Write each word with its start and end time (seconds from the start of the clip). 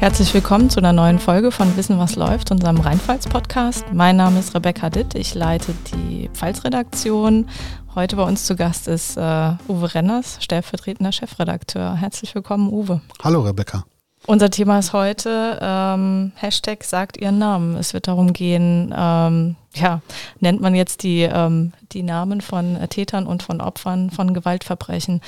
Herzlich 0.00 0.32
willkommen 0.32 0.70
zu 0.70 0.80
einer 0.80 0.94
neuen 0.94 1.18
Folge 1.18 1.52
von 1.52 1.76
Wissen, 1.76 1.98
was 1.98 2.16
läuft, 2.16 2.50
unserem 2.50 2.80
Rheinpfalz-Podcast. 2.80 3.84
Mein 3.92 4.16
Name 4.16 4.40
ist 4.40 4.54
Rebecca 4.54 4.88
Ditt, 4.88 5.14
ich 5.14 5.34
leite 5.34 5.74
die 5.92 6.30
Pfalz-Redaktion. 6.32 7.50
Heute 7.94 8.16
bei 8.16 8.22
uns 8.22 8.46
zu 8.46 8.56
Gast 8.56 8.88
ist 8.88 9.18
äh, 9.18 9.52
Uwe 9.68 9.94
Renners, 9.94 10.38
stellvertretender 10.40 11.12
Chefredakteur. 11.12 11.96
Herzlich 11.96 12.34
willkommen, 12.34 12.72
Uwe. 12.72 13.02
Hallo, 13.22 13.42
Rebecca. 13.42 13.84
Unser 14.26 14.48
Thema 14.48 14.78
ist 14.78 14.94
heute 14.94 15.58
ähm, 15.60 16.32
Hashtag 16.34 16.84
sagt 16.84 17.18
Ihren 17.18 17.38
Namen. 17.38 17.76
Es 17.76 17.92
wird 17.92 18.08
darum 18.08 18.32
gehen, 18.32 18.94
ähm, 18.96 19.56
ja, 19.74 20.00
nennt 20.40 20.62
man 20.62 20.74
jetzt 20.74 21.02
die, 21.02 21.22
ähm, 21.22 21.72
die 21.92 22.02
Namen 22.02 22.40
von 22.40 22.78
Tätern 22.88 23.26
und 23.26 23.42
von 23.42 23.60
Opfern 23.60 24.10
von 24.10 24.32
Gewaltverbrechen. 24.32 25.20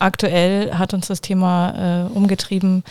Aktuell 0.00 0.74
hat 0.74 0.94
uns 0.94 1.06
das 1.06 1.20
Thema 1.20 2.06
äh, 2.06 2.12
umgetrieben, 2.12 2.82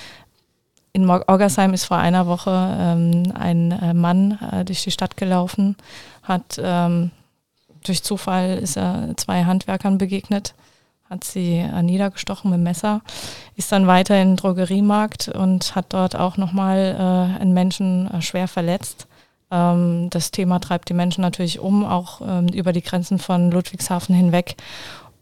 in 0.95 1.09
Orgersheim 1.09 1.73
ist 1.73 1.83
vor 1.83 1.97
einer 1.97 2.25
Woche 2.25 2.51
ähm, 2.79 3.33
ein 3.37 3.71
äh, 3.71 3.93
Mann 3.93 4.39
äh, 4.51 4.63
durch 4.63 4.81
die 4.83 4.91
Stadt 4.91 5.17
gelaufen, 5.17 5.75
hat 6.23 6.57
ähm, 6.57 7.11
durch 7.83 8.01
Zufall 8.01 8.57
ist 8.59 8.77
er 8.77 9.09
zwei 9.17 9.43
Handwerkern 9.43 9.97
begegnet, 9.97 10.55
hat 11.09 11.25
sie 11.25 11.57
äh, 11.57 11.81
niedergestochen 11.83 12.49
mit 12.49 12.59
dem 12.59 12.63
Messer, 12.63 13.01
ist 13.57 13.73
dann 13.73 13.87
weiter 13.87 14.19
in 14.21 14.29
den 14.29 14.35
Drogeriemarkt 14.37 15.27
und 15.27 15.75
hat 15.75 15.87
dort 15.89 16.15
auch 16.15 16.37
nochmal 16.37 16.95
äh, 16.97 17.41
einen 17.41 17.53
Menschen 17.53 18.09
äh, 18.09 18.21
schwer 18.21 18.47
verletzt. 18.47 19.07
Ähm, 19.51 20.09
das 20.11 20.31
Thema 20.31 20.59
treibt 20.59 20.87
die 20.87 20.93
Menschen 20.93 21.21
natürlich 21.21 21.59
um, 21.59 21.83
auch 21.83 22.21
ähm, 22.25 22.47
über 22.47 22.71
die 22.71 22.81
Grenzen 22.81 23.19
von 23.19 23.51
Ludwigshafen 23.51 24.15
hinweg. 24.15 24.55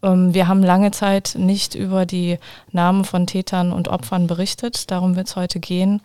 Ähm, 0.04 0.34
wir 0.34 0.46
haben 0.46 0.62
lange 0.62 0.90
Zeit 0.90 1.34
nicht 1.36 1.74
über 1.74 2.06
die 2.06 2.38
Namen 2.70 3.04
von 3.04 3.26
Tätern 3.26 3.72
und 3.72 3.88
Opfern 3.88 4.26
berichtet. 4.26 4.90
Darum 4.90 5.16
wird 5.16 5.28
es 5.28 5.36
heute 5.36 5.58
gehen. 5.58 6.02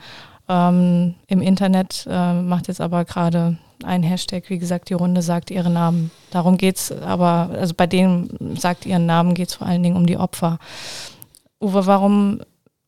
Ähm, 0.48 1.16
Im 1.28 1.42
Internet 1.42 2.08
äh, 2.10 2.34
macht 2.34 2.70
jetzt 2.70 2.82
aber 2.82 3.06
gerade 3.06 3.58
ein 3.84 4.04
Hashtag, 4.04 4.50
wie 4.50 4.58
gesagt, 4.58 4.90
die 4.90 4.94
Runde 4.94 5.22
sagt 5.22 5.52
ihre 5.52 5.70
Namen. 5.70 6.12
Darum 6.32 6.58
geht 6.58 6.78
es 6.78 6.92
aber, 6.92 7.50
also 7.54 7.74
bei 7.76 7.88
denen 7.88 8.58
sagt 8.58 8.86
ihren 8.86 9.06
Namen 9.06 9.36
geht 9.36 9.50
es 9.50 9.56
vor 9.56 9.68
allen 9.68 9.84
Dingen 9.84 9.96
um 9.96 10.06
die 10.06 10.18
Opfer. 10.18 10.60
Uwe, 11.62 11.86
warum 11.86 12.42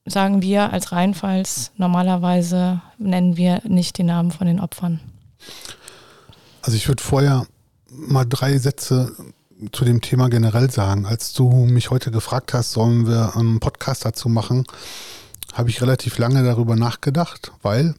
sagen 0.05 0.41
wir 0.41 0.73
als 0.73 0.91
Rheinpfalz 0.91 1.71
normalerweise 1.77 2.81
nennen 2.97 3.37
wir 3.37 3.61
nicht 3.65 3.97
die 3.97 4.03
Namen 4.03 4.31
von 4.31 4.47
den 4.47 4.59
Opfern? 4.59 4.99
Also 6.61 6.75
ich 6.77 6.87
würde 6.87 7.03
vorher 7.03 7.45
mal 7.89 8.25
drei 8.25 8.57
Sätze 8.57 9.15
zu 9.71 9.85
dem 9.85 10.01
Thema 10.01 10.29
generell 10.29 10.71
sagen. 10.71 11.05
Als 11.05 11.33
du 11.33 11.49
mich 11.49 11.91
heute 11.91 12.11
gefragt 12.11 12.53
hast, 12.53 12.71
sollen 12.71 13.07
wir 13.07 13.35
einen 13.35 13.59
Podcast 13.59 14.05
dazu 14.05 14.29
machen, 14.29 14.65
habe 15.53 15.69
ich 15.69 15.81
relativ 15.81 16.17
lange 16.17 16.43
darüber 16.43 16.75
nachgedacht, 16.75 17.51
weil 17.61 17.93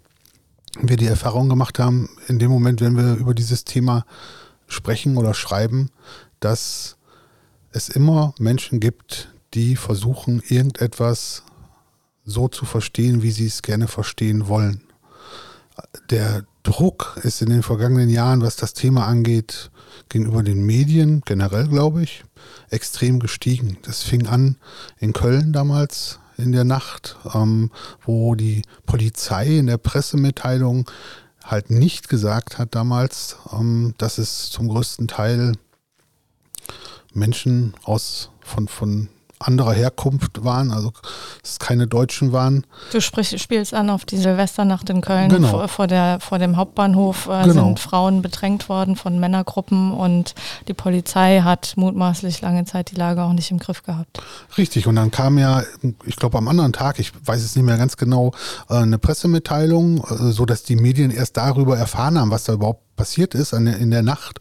wir 0.80 0.96
die 0.96 1.06
Erfahrung 1.06 1.48
gemacht 1.48 1.78
haben, 1.78 2.08
in 2.28 2.38
dem 2.38 2.50
Moment, 2.50 2.80
wenn 2.80 2.96
wir 2.96 3.14
über 3.14 3.34
dieses 3.34 3.64
Thema 3.64 4.04
sprechen 4.66 5.16
oder 5.16 5.34
schreiben, 5.34 5.90
dass 6.40 6.96
es 7.72 7.88
immer 7.88 8.34
Menschen 8.38 8.80
gibt, 8.80 9.28
die 9.54 9.76
versuchen, 9.76 10.42
irgendetwas 10.48 11.42
so 12.24 12.48
zu 12.48 12.64
verstehen, 12.64 13.22
wie 13.22 13.30
sie 13.30 13.46
es 13.46 13.62
gerne 13.62 13.86
verstehen 13.86 14.48
wollen. 14.48 14.82
Der 16.10 16.44
Druck 16.62 17.18
ist 17.22 17.42
in 17.42 17.50
den 17.50 17.62
vergangenen 17.62 18.08
Jahren, 18.08 18.42
was 18.42 18.56
das 18.56 18.72
Thema 18.72 19.06
angeht, 19.06 19.70
gegenüber 20.08 20.42
den 20.42 20.64
Medien 20.64 21.22
generell, 21.24 21.66
glaube 21.68 22.02
ich, 22.02 22.24
extrem 22.70 23.18
gestiegen. 23.18 23.78
Das 23.82 24.02
fing 24.02 24.26
an 24.26 24.56
in 24.98 25.12
Köln 25.12 25.52
damals 25.52 26.18
in 26.36 26.52
der 26.52 26.64
Nacht, 26.64 27.16
ähm, 27.34 27.70
wo 28.04 28.34
die 28.34 28.62
Polizei 28.86 29.58
in 29.58 29.66
der 29.66 29.78
Pressemitteilung 29.78 30.90
halt 31.44 31.70
nicht 31.70 32.08
gesagt 32.08 32.58
hat 32.58 32.74
damals, 32.74 33.36
ähm, 33.52 33.94
dass 33.98 34.18
es 34.18 34.50
zum 34.50 34.68
größten 34.68 35.08
Teil 35.08 35.52
Menschen 37.12 37.74
aus 37.84 38.30
von, 38.40 38.68
von 38.68 39.08
anderer 39.42 39.72
Herkunft 39.72 40.44
waren, 40.44 40.70
also 40.70 40.92
es 41.42 41.58
keine 41.58 41.86
Deutschen 41.86 42.32
waren. 42.32 42.66
Du 42.92 43.00
sprich, 43.00 43.40
spielst 43.40 43.74
an 43.74 43.90
auf 43.90 44.04
die 44.04 44.16
Silvesternacht 44.16 44.88
in 44.90 45.00
Köln. 45.00 45.28
Genau. 45.28 45.48
Vor, 45.48 45.68
vor, 45.68 45.86
der, 45.86 46.18
vor 46.20 46.38
dem 46.38 46.56
Hauptbahnhof 46.56 47.26
äh, 47.26 47.44
genau. 47.44 47.66
sind 47.66 47.80
Frauen 47.80 48.22
bedrängt 48.22 48.68
worden 48.68 48.96
von 48.96 49.18
Männergruppen 49.18 49.92
und 49.92 50.34
die 50.68 50.74
Polizei 50.74 51.40
hat 51.40 51.74
mutmaßlich 51.76 52.40
lange 52.40 52.64
Zeit 52.64 52.90
die 52.90 52.96
Lage 52.96 53.22
auch 53.22 53.32
nicht 53.32 53.50
im 53.50 53.58
Griff 53.58 53.82
gehabt. 53.82 54.22
Richtig, 54.56 54.86
und 54.86 54.96
dann 54.96 55.10
kam 55.10 55.38
ja, 55.38 55.62
ich 56.04 56.16
glaube 56.16 56.38
am 56.38 56.48
anderen 56.48 56.72
Tag, 56.72 56.98
ich 56.98 57.12
weiß 57.24 57.42
es 57.42 57.56
nicht 57.56 57.64
mehr 57.64 57.78
ganz 57.78 57.96
genau, 57.96 58.32
äh, 58.68 58.74
eine 58.74 58.98
Pressemitteilung, 58.98 60.04
äh, 60.04 60.32
so 60.32 60.46
dass 60.46 60.62
die 60.62 60.76
Medien 60.76 61.10
erst 61.10 61.36
darüber 61.36 61.76
erfahren 61.76 62.18
haben, 62.18 62.30
was 62.30 62.44
da 62.44 62.54
überhaupt 62.54 62.96
passiert 62.96 63.34
ist 63.34 63.52
in 63.52 63.90
der 63.90 64.02
Nacht. 64.02 64.38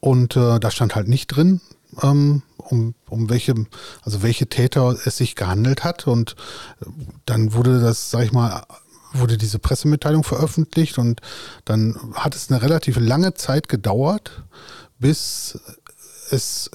Und 0.00 0.36
äh, 0.36 0.60
da 0.60 0.70
stand 0.70 0.94
halt 0.94 1.08
nicht 1.08 1.28
drin, 1.28 1.60
ähm, 2.02 2.42
um, 2.56 2.94
um 3.08 3.28
welche, 3.28 3.54
also 4.02 4.22
welche 4.22 4.46
Täter 4.46 4.96
es 5.04 5.16
sich 5.16 5.34
gehandelt 5.36 5.84
hat. 5.84 6.06
Und 6.06 6.36
äh, 6.80 6.86
dann 7.26 7.52
wurde 7.54 7.80
das, 7.80 8.10
sag 8.10 8.24
ich 8.24 8.32
mal, 8.32 8.62
wurde 9.12 9.38
diese 9.38 9.58
Pressemitteilung 9.58 10.24
veröffentlicht 10.24 10.98
und 10.98 11.20
dann 11.64 11.96
hat 12.14 12.34
es 12.34 12.50
eine 12.50 12.62
relativ 12.62 12.98
lange 12.98 13.34
Zeit 13.34 13.68
gedauert, 13.68 14.42
bis 14.98 15.58
es 16.30 16.70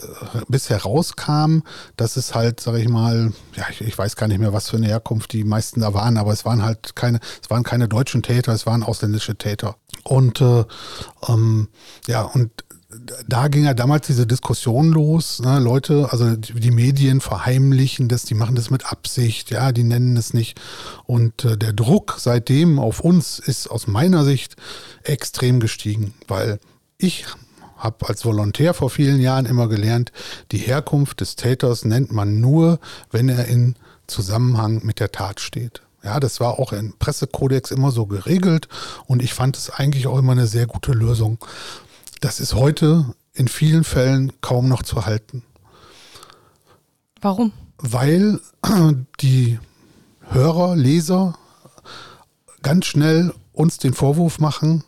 bis 0.48 0.70
herauskam, 0.70 1.62
dass 1.98 2.18
es 2.18 2.36
halt, 2.36 2.60
sag 2.60 2.76
ich 2.76 2.88
mal, 2.88 3.34
ja, 3.56 3.66
ich, 3.70 3.82
ich, 3.82 3.98
weiß 3.98 4.16
gar 4.16 4.28
nicht 4.28 4.40
mehr, 4.40 4.54
was 4.54 4.70
für 4.70 4.78
eine 4.78 4.88
Herkunft 4.88 5.34
die 5.34 5.44
meisten 5.44 5.82
da 5.82 5.94
waren, 5.94 6.18
aber 6.18 6.32
es 6.32 6.46
waren 6.46 6.64
halt 6.64 6.96
keine, 6.96 7.20
es 7.42 7.50
waren 7.50 7.64
keine 7.64 7.88
deutschen 7.88 8.22
Täter, 8.22 8.54
es 8.54 8.66
waren 8.66 8.84
ausländische 8.84 9.36
Täter. 9.36 9.76
Und 10.04 10.42
äh, 10.42 10.66
ähm, 11.28 11.68
ja, 12.08 12.22
und 12.22 12.52
da 13.28 13.48
ging 13.50 13.66
ja 13.66 13.76
damals 13.76 14.08
diese 14.08 14.26
Diskussion 14.26 14.92
los. 14.92 15.40
Ne? 15.40 15.60
Leute, 15.60 16.08
also 16.12 16.36
die 16.36 16.72
Medien 16.72 17.22
verheimlichen 17.22 18.08
das, 18.08 18.24
die 18.24 18.34
machen 18.34 18.56
das 18.56 18.72
mit 18.72 18.92
Absicht, 18.92 19.52
ja, 19.52 19.72
die 19.72 19.84
nennen 19.84 20.18
es 20.18 20.34
nicht. 20.34 20.60
Und 21.06 21.46
äh, 21.46 21.56
der 21.56 21.74
Druck 21.74 22.16
seitdem 22.18 22.80
auf 22.80 23.00
uns 23.00 23.38
ist 23.38 23.68
aus 23.68 23.86
meiner 23.86 24.26
Sicht 24.26 24.56
extrem 25.04 25.60
gestiegen, 25.60 26.16
weil 26.28 26.60
ich 26.98 27.26
habe 27.78 28.10
als 28.10 28.26
Volontär 28.26 28.74
vor 28.74 28.90
vielen 28.90 29.22
Jahren 29.22 29.46
immer 29.46 29.70
gelernt, 29.70 30.12
die 30.52 30.58
Herkunft 30.58 31.22
des 31.22 31.36
Täters 31.36 31.86
nennt 31.86 32.12
man 32.12 32.42
nur, 32.42 32.80
wenn 33.12 33.30
er 33.30 33.46
in 33.46 33.76
Zusammenhang 34.08 34.82
mit 34.84 35.00
der 35.00 35.12
Tat 35.12 35.40
steht. 35.40 35.82
Ja, 36.04 36.20
das 36.20 36.40
war 36.40 36.60
auch 36.60 36.74
im 36.74 36.94
Pressekodex 36.98 37.72
immer 37.72 37.92
so 37.92 38.06
geregelt 38.06 38.68
und 39.06 39.22
ich 39.22 39.34
fand 39.34 39.58
es 39.58 39.70
eigentlich 39.70 40.08
auch 40.08 40.18
immer 40.18 40.32
eine 40.32 40.48
sehr 40.48 40.66
gute 40.66 40.92
Lösung. 40.94 41.38
Das 42.20 42.40
ist 42.40 42.54
heute 42.54 43.16
in 43.34 43.48
vielen 43.48 43.84
Fällen 43.84 44.34
kaum 44.42 44.68
noch 44.68 44.84
zu 44.84 45.06
halten. 45.06 45.44
Warum? 47.22 47.54
Weil 47.78 48.42
die 49.22 49.60
Hörer, 50.22 50.76
Leser 50.76 51.38
ganz 52.62 52.86
schnell 52.86 53.34
uns 53.54 53.78
den 53.78 53.94
Vorwurf 53.94 54.40
machen, 54.40 54.84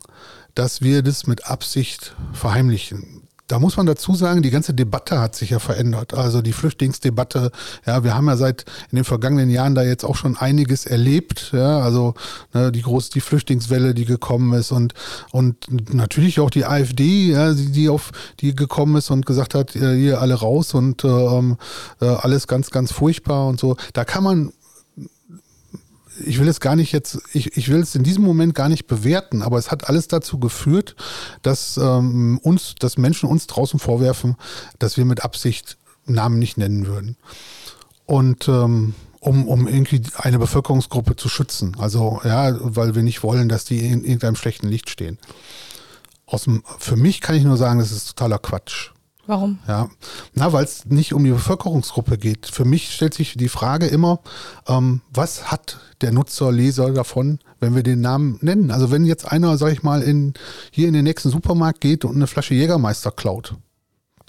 dass 0.54 0.82
wir 0.82 1.02
das 1.02 1.26
mit 1.26 1.46
Absicht 1.46 2.14
verheimlichen. 2.34 3.21
Da 3.48 3.58
muss 3.58 3.76
man 3.76 3.86
dazu 3.86 4.14
sagen, 4.14 4.42
die 4.42 4.50
ganze 4.50 4.72
Debatte 4.72 5.20
hat 5.20 5.34
sich 5.34 5.50
ja 5.50 5.58
verändert. 5.58 6.14
Also 6.14 6.42
die 6.42 6.52
Flüchtlingsdebatte, 6.52 7.50
ja, 7.86 8.02
wir 8.04 8.14
haben 8.14 8.26
ja 8.26 8.36
seit 8.36 8.64
in 8.90 8.96
den 8.96 9.04
vergangenen 9.04 9.50
Jahren 9.50 9.74
da 9.74 9.82
jetzt 9.82 10.04
auch 10.04 10.16
schon 10.16 10.36
einiges 10.36 10.86
erlebt. 10.86 11.50
Ja, 11.52 11.80
also 11.80 12.14
ne, 12.54 12.72
die 12.72 12.82
große, 12.82 13.10
die 13.10 13.20
Flüchtlingswelle, 13.20 13.94
die 13.94 14.04
gekommen 14.04 14.52
ist 14.58 14.72
und 14.72 14.94
und 15.32 15.92
natürlich 15.92 16.40
auch 16.40 16.50
die 16.50 16.64
AfD, 16.64 17.32
ja, 17.32 17.52
die, 17.52 17.72
die 17.72 17.88
auf 17.88 18.12
die 18.40 18.54
gekommen 18.54 18.96
ist 18.96 19.10
und 19.10 19.26
gesagt 19.26 19.54
hat, 19.54 19.72
hier 19.72 20.20
alle 20.20 20.34
raus 20.34 20.72
und 20.74 21.04
ähm, 21.04 21.56
äh, 22.00 22.06
alles 22.06 22.46
ganz, 22.46 22.70
ganz 22.70 22.92
furchtbar 22.92 23.48
und 23.48 23.60
so. 23.60 23.76
Da 23.92 24.04
kann 24.04 24.24
man 24.24 24.52
ich 26.24 26.38
will 26.40 26.48
es 26.48 26.60
gar 26.60 26.76
nicht 26.76 26.92
jetzt, 26.92 27.18
ich, 27.32 27.56
ich 27.56 27.68
will 27.68 27.80
es 27.80 27.94
in 27.94 28.02
diesem 28.02 28.24
Moment 28.24 28.54
gar 28.54 28.68
nicht 28.68 28.86
bewerten, 28.86 29.42
aber 29.42 29.58
es 29.58 29.70
hat 29.70 29.88
alles 29.88 30.08
dazu 30.08 30.38
geführt, 30.38 30.96
dass 31.42 31.76
ähm, 31.76 32.38
uns, 32.42 32.74
dass 32.78 32.98
Menschen 32.98 33.28
uns 33.28 33.46
draußen 33.46 33.78
vorwerfen, 33.78 34.36
dass 34.78 34.96
wir 34.96 35.04
mit 35.04 35.24
Absicht 35.24 35.78
Namen 36.06 36.38
nicht 36.38 36.58
nennen 36.58 36.86
würden. 36.86 37.16
Und 38.06 38.48
ähm, 38.48 38.94
um, 39.20 39.46
um 39.46 39.68
irgendwie 39.68 40.02
eine 40.16 40.38
Bevölkerungsgruppe 40.40 41.14
zu 41.14 41.28
schützen. 41.28 41.76
Also 41.78 42.20
ja, 42.24 42.56
weil 42.60 42.96
wir 42.96 43.04
nicht 43.04 43.22
wollen, 43.22 43.48
dass 43.48 43.64
die 43.64 43.78
in 43.78 44.02
irgendeinem 44.02 44.34
schlechten 44.34 44.66
Licht 44.66 44.90
stehen. 44.90 45.18
Aus 46.26 46.44
dem, 46.44 46.64
für 46.78 46.96
mich 46.96 47.20
kann 47.20 47.36
ich 47.36 47.44
nur 47.44 47.56
sagen, 47.56 47.78
das 47.78 47.92
ist 47.92 48.08
totaler 48.08 48.38
Quatsch. 48.38 48.90
Warum? 49.26 49.60
Ja, 49.68 49.88
na, 50.34 50.52
weil 50.52 50.64
es 50.64 50.84
nicht 50.86 51.14
um 51.14 51.22
die 51.22 51.30
Bevölkerungsgruppe 51.30 52.18
geht. 52.18 52.46
Für 52.46 52.64
mich 52.64 52.92
stellt 52.92 53.14
sich 53.14 53.34
die 53.34 53.48
Frage 53.48 53.86
immer, 53.86 54.18
ähm, 54.66 55.00
was 55.12 55.50
hat 55.50 55.78
der 56.00 56.10
Nutzer, 56.10 56.50
Leser 56.50 56.92
davon, 56.92 57.38
wenn 57.60 57.76
wir 57.76 57.84
den 57.84 58.00
Namen 58.00 58.38
nennen? 58.40 58.72
Also 58.72 58.90
wenn 58.90 59.04
jetzt 59.04 59.30
einer, 59.30 59.56
sag 59.58 59.72
ich 59.72 59.84
mal, 59.84 60.02
in, 60.02 60.34
hier 60.72 60.88
in 60.88 60.94
den 60.94 61.04
nächsten 61.04 61.30
Supermarkt 61.30 61.80
geht 61.80 62.04
und 62.04 62.16
eine 62.16 62.26
Flasche 62.26 62.54
Jägermeister 62.54 63.12
klaut, 63.12 63.54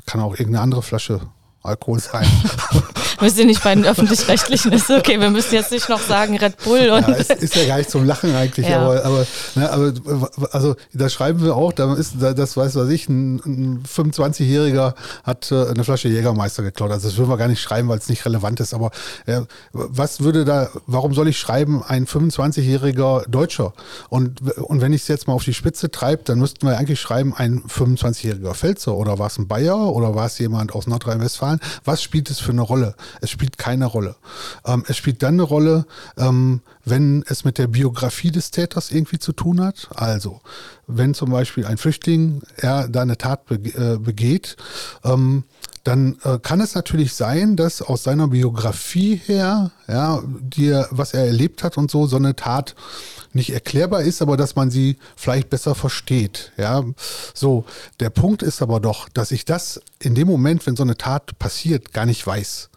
kann 0.06 0.22
auch 0.22 0.34
irgendeine 0.34 0.62
andere 0.62 0.84
Flasche 0.84 1.22
Alkohol 1.64 2.00
sein. 2.00 2.28
müssen 3.22 3.36
Sie 3.36 3.46
nicht 3.46 3.64
bei 3.64 3.76
den 3.76 3.86
Öffentlich-Rechtlichen, 3.86 4.72
ist 4.72 4.90
okay, 4.90 5.20
wir 5.20 5.30
müssen 5.30 5.54
jetzt 5.54 5.72
nicht 5.72 5.90
noch 5.90 6.02
sagen 6.02 6.38
Red 6.38 6.58
Bull. 6.64 6.90
Und 6.90 7.08
ja, 7.08 7.16
ist 7.16 7.56
ja 7.56 7.66
gar 7.66 7.78
nicht 7.78 7.90
zum 7.90 8.06
Lachen 8.06 8.36
eigentlich, 8.36 8.68
ja. 8.68 8.82
aber, 8.82 9.06
aber, 9.06 9.26
ne, 9.56 9.72
aber 9.72 9.94
also 10.52 10.76
da 10.94 11.10
schreiben 11.10 11.44
wir 11.44 11.56
auch, 11.56 11.74
da 11.74 11.94
ist, 11.94 12.16
das 12.20 12.58
weiß 12.58 12.76
was 12.76 12.90
ich, 12.90 13.10
ein, 13.10 13.36
ein 13.46 13.84
25-Jähriger 13.84 14.94
hat 15.24 15.52
äh, 15.52 15.68
eine 15.70 15.84
Flasche 15.84 16.08
Jägermeister 16.08 16.64
geklaut. 16.64 16.92
Also 16.92 17.08
das 17.08 17.18
würden 17.18 17.30
wir 17.30 17.38
gar 17.38 17.48
nicht 17.48 17.62
schreiben, 17.62 17.88
weil 17.90 17.98
es 17.98 18.10
nicht 18.10 18.26
relevant 18.26 18.60
ist. 18.60 18.74
Aber 18.74 18.92
äh, 19.26 19.42
was 19.72 20.22
würde 20.22 20.46
da, 20.46 20.70
warum 20.88 21.14
soll 21.14 21.28
ich 21.28 21.38
schreiben, 21.38 21.84
ein 21.84 22.06
25-jähriger 22.06 23.28
Deutscher? 23.30 23.74
Und, 24.10 24.42
und 24.58 24.82
wenn 24.82 24.94
ich 24.94 25.04
es 25.04 25.08
jetzt 25.08 25.28
mal 25.28 25.34
auf 25.34 25.44
die 25.44 25.54
Spitze 25.54 25.92
treibe, 25.92 26.24
dann 26.26 26.40
müssten 26.40 26.68
wir 26.68 26.78
eigentlich 26.78 27.00
schreiben, 27.00 27.34
ein 27.36 27.64
25-jähriger 27.64 28.54
Pfälzer 28.54 28.96
oder 28.96 29.20
war 29.20 29.28
es 29.28 29.38
ein 29.38 29.48
Bayer 29.48 29.94
oder 29.94 30.16
war 30.16 30.26
es 30.26 30.40
jemand 30.40 30.74
aus 30.74 30.88
Nordrhein-Westfalen? 30.88 31.60
Was 31.86 32.02
spielt 32.02 32.30
es 32.30 32.40
für 32.40 32.52
eine 32.52 32.62
Rolle? 32.62 32.96
Es 33.22 33.30
spielt 33.30 33.58
keine 33.58 33.86
Rolle. 33.86 34.16
Ähm, 34.66 34.84
es 34.88 34.98
spielt 34.98 35.24
dann 35.24 35.36
eine 35.36 35.44
Rolle, 35.44 35.86
ähm, 36.18 36.62
wenn 36.86 37.24
es 37.28 37.46
mit 37.46 37.58
der 37.58 37.68
Biografie 37.68 38.32
des 38.32 38.52
Täters 38.52 38.92
irgendwie 38.92 39.20
zu 39.20 39.34
tun 39.34 39.62
hat. 39.62 39.90
Also, 39.96 40.42
wenn 40.88 41.14
zum 41.14 41.32
Beispiel 41.32 41.66
ein 41.66 41.78
Flüchtling 41.78 42.42
er 42.58 42.88
da 42.88 43.02
eine 43.02 43.18
Tat 43.18 43.42
äh, 43.52 43.98
begeht, 43.98 44.58
ähm, 45.04 45.44
dann 45.84 46.18
äh, 46.24 46.40
kann 46.40 46.62
es 46.62 46.76
natürlich 46.76 47.14
sein, 47.14 47.58
dass 47.58 47.82
aus 47.82 48.04
seiner 48.04 48.30
Biografie 48.30 49.18
her, 49.18 49.72
ja, 49.88 50.24
die, 50.26 50.72
was 50.92 51.14
er 51.14 51.26
erlebt 51.26 51.64
hat 51.64 51.78
und 51.78 51.92
so, 51.92 52.08
so 52.08 52.16
eine 52.16 52.36
Tat 52.36 52.74
nicht 53.34 53.52
erklärbar 53.52 54.02
ist, 54.02 54.22
aber 54.22 54.38
dass 54.38 54.56
man 54.56 54.72
sie 54.72 54.98
vielleicht 55.18 55.50
besser 55.50 55.76
versteht. 55.76 56.54
Ja, 56.58 56.84
so. 57.34 57.66
Der 58.00 58.10
Punkt 58.10 58.44
ist 58.44 58.62
aber 58.62 58.80
doch, 58.80 59.10
dass 59.10 59.32
ich 59.32 59.44
das 59.44 59.82
in 60.00 60.16
dem 60.16 60.28
Moment, 60.28 60.66
wenn 60.66 60.76
so 60.76 60.84
eine 60.84 60.98
Tat 60.98 61.38
passiert, 61.38 61.94
gar 61.94 62.06
nicht 62.06 62.26
weiß. 62.26 62.70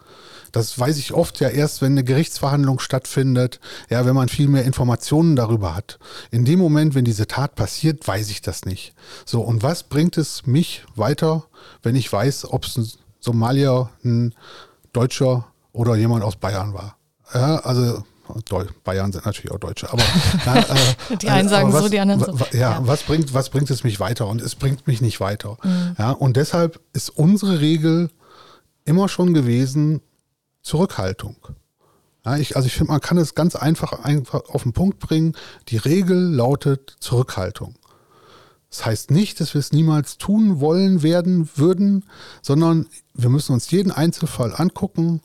Das 0.53 0.79
weiß 0.79 0.99
ich 0.99 1.13
oft 1.13 1.41
ja 1.41 1.49
erst, 1.49 1.83
wenn 1.83 1.93
eine 1.93 2.05
Gerichtsverhandlung 2.05 2.79
stattfindet, 2.79 3.61
ja, 3.91 4.05
wenn 4.07 4.15
man 4.15 4.29
viel 4.29 4.49
mehr 4.49 4.65
Informationen 4.65 5.37
darüber 5.37 5.75
hat. 5.75 5.99
In 6.31 6.45
dem 6.45 6.59
Moment, 6.59 6.95
wenn 6.95 7.05
diese 7.05 7.27
Tat 7.27 7.55
passiert, 7.55 8.07
weiß 8.07 8.31
ich 8.31 8.43
das 8.43 8.65
nicht. 8.65 8.95
So, 9.25 9.41
und 9.41 9.63
was 9.63 9.85
bringt 9.85 10.19
es 10.19 10.47
mich 10.47 10.85
weiter, 10.95 11.45
wenn 11.83 11.97
ich 11.97 12.13
weiß, 12.13 12.51
ob 12.51 12.65
es 12.65 12.77
ein 12.77 12.89
Somalier, 13.21 13.91
ein 14.05 14.35
Deutscher 14.93 15.47
oder 15.73 15.97
jemand 15.97 16.25
aus 16.25 16.37
Bayern 16.37 16.75
war? 16.75 16.97
Ja, 17.35 17.57
also 17.57 18.05
Bayern 18.85 19.13
sind 19.13 19.25
natürlich 19.25 19.53
auch 19.53 19.59
Deutsche, 19.59 19.93
aber 19.93 20.03
na, 20.47 20.59
äh, 20.59 21.17
die 21.21 21.29
einen 21.29 21.49
sagen 21.49 21.73
was, 21.73 21.85
so, 21.85 21.89
die 21.89 22.01
anderen 22.01 22.21
so. 22.21 22.45
Ja, 22.53 22.59
ja, 22.59 22.81
was 22.83 23.03
bringt, 23.03 23.35
was 23.35 23.51
bringt 23.51 23.71
es 23.71 23.85
mich 23.85 24.01
weiter? 24.01 24.27
Und 24.27 24.41
es 24.41 24.55
bringt 24.55 24.87
mich 24.87 25.01
nicht 25.01 25.21
weiter. 25.21 25.57
Mhm. 25.63 25.97
Ja, 25.99 26.11
und 26.13 26.37
deshalb 26.37 26.81
ist 26.93 27.11
unsere 27.11 27.61
Regel 27.61 28.11
immer 28.85 29.09
schon 29.09 29.35
gewesen, 29.35 30.01
Zurückhaltung. 30.67 31.37
Ja, 32.25 32.37
ich, 32.39 32.57
also 32.57 32.67
ich 32.67 32.75
finde, 32.75 32.91
man 32.91 33.01
kann 33.01 33.19
es 33.19 33.37
ganz 33.37 33.55
einfach, 33.55 34.01
einfach 34.03 34.49
auf 34.49 34.65
den 34.65 34.73
Punkt 34.73 34.99
bringen. 34.99 35.37
Die 35.69 35.77
Regel 35.77 36.19
lautet 36.19 36.97
Zurückhaltung. 36.99 37.77
Das 38.69 38.85
heißt 38.85 39.13
nicht, 39.13 39.39
dass 39.39 39.55
wir 39.55 39.61
es 39.61 39.71
niemals 39.71 40.19
tun 40.19 40.59
wollen 40.59 41.05
werden 41.05 41.49
würden, 41.55 42.05
sondern 42.43 42.89
wir 43.15 43.29
müssen 43.29 43.53
uns 43.53 43.71
jeden 43.71 43.93
Einzelfall 43.93 44.53
angucken 44.57 45.21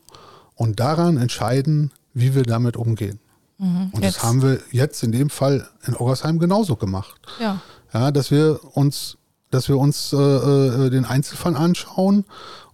und 0.53 0.79
daran 0.79 1.17
entscheiden, 1.17 1.91
wie 2.13 2.35
wir 2.35 2.44
damit 2.44 2.77
umgehen. 2.77 3.19
Mhm, 3.57 3.89
und 3.94 4.03
jetzt. 4.03 4.17
das 4.17 4.23
haben 4.23 4.44
wir 4.44 4.59
jetzt 4.69 5.01
in 5.01 5.11
dem 5.11 5.31
Fall 5.31 5.67
in 5.87 5.95
Oggersheim 5.95 6.37
genauso 6.37 6.75
gemacht. 6.75 7.19
Ja. 7.39 7.59
ja 7.91 8.11
dass 8.11 8.29
wir 8.29 8.59
uns, 8.77 9.17
dass 9.51 9.68
wir 9.68 9.77
uns 9.77 10.13
äh, 10.13 10.18
äh 10.18 10.89
den 10.89 11.06
Einzelfall 11.06 11.56
anschauen 11.56 12.25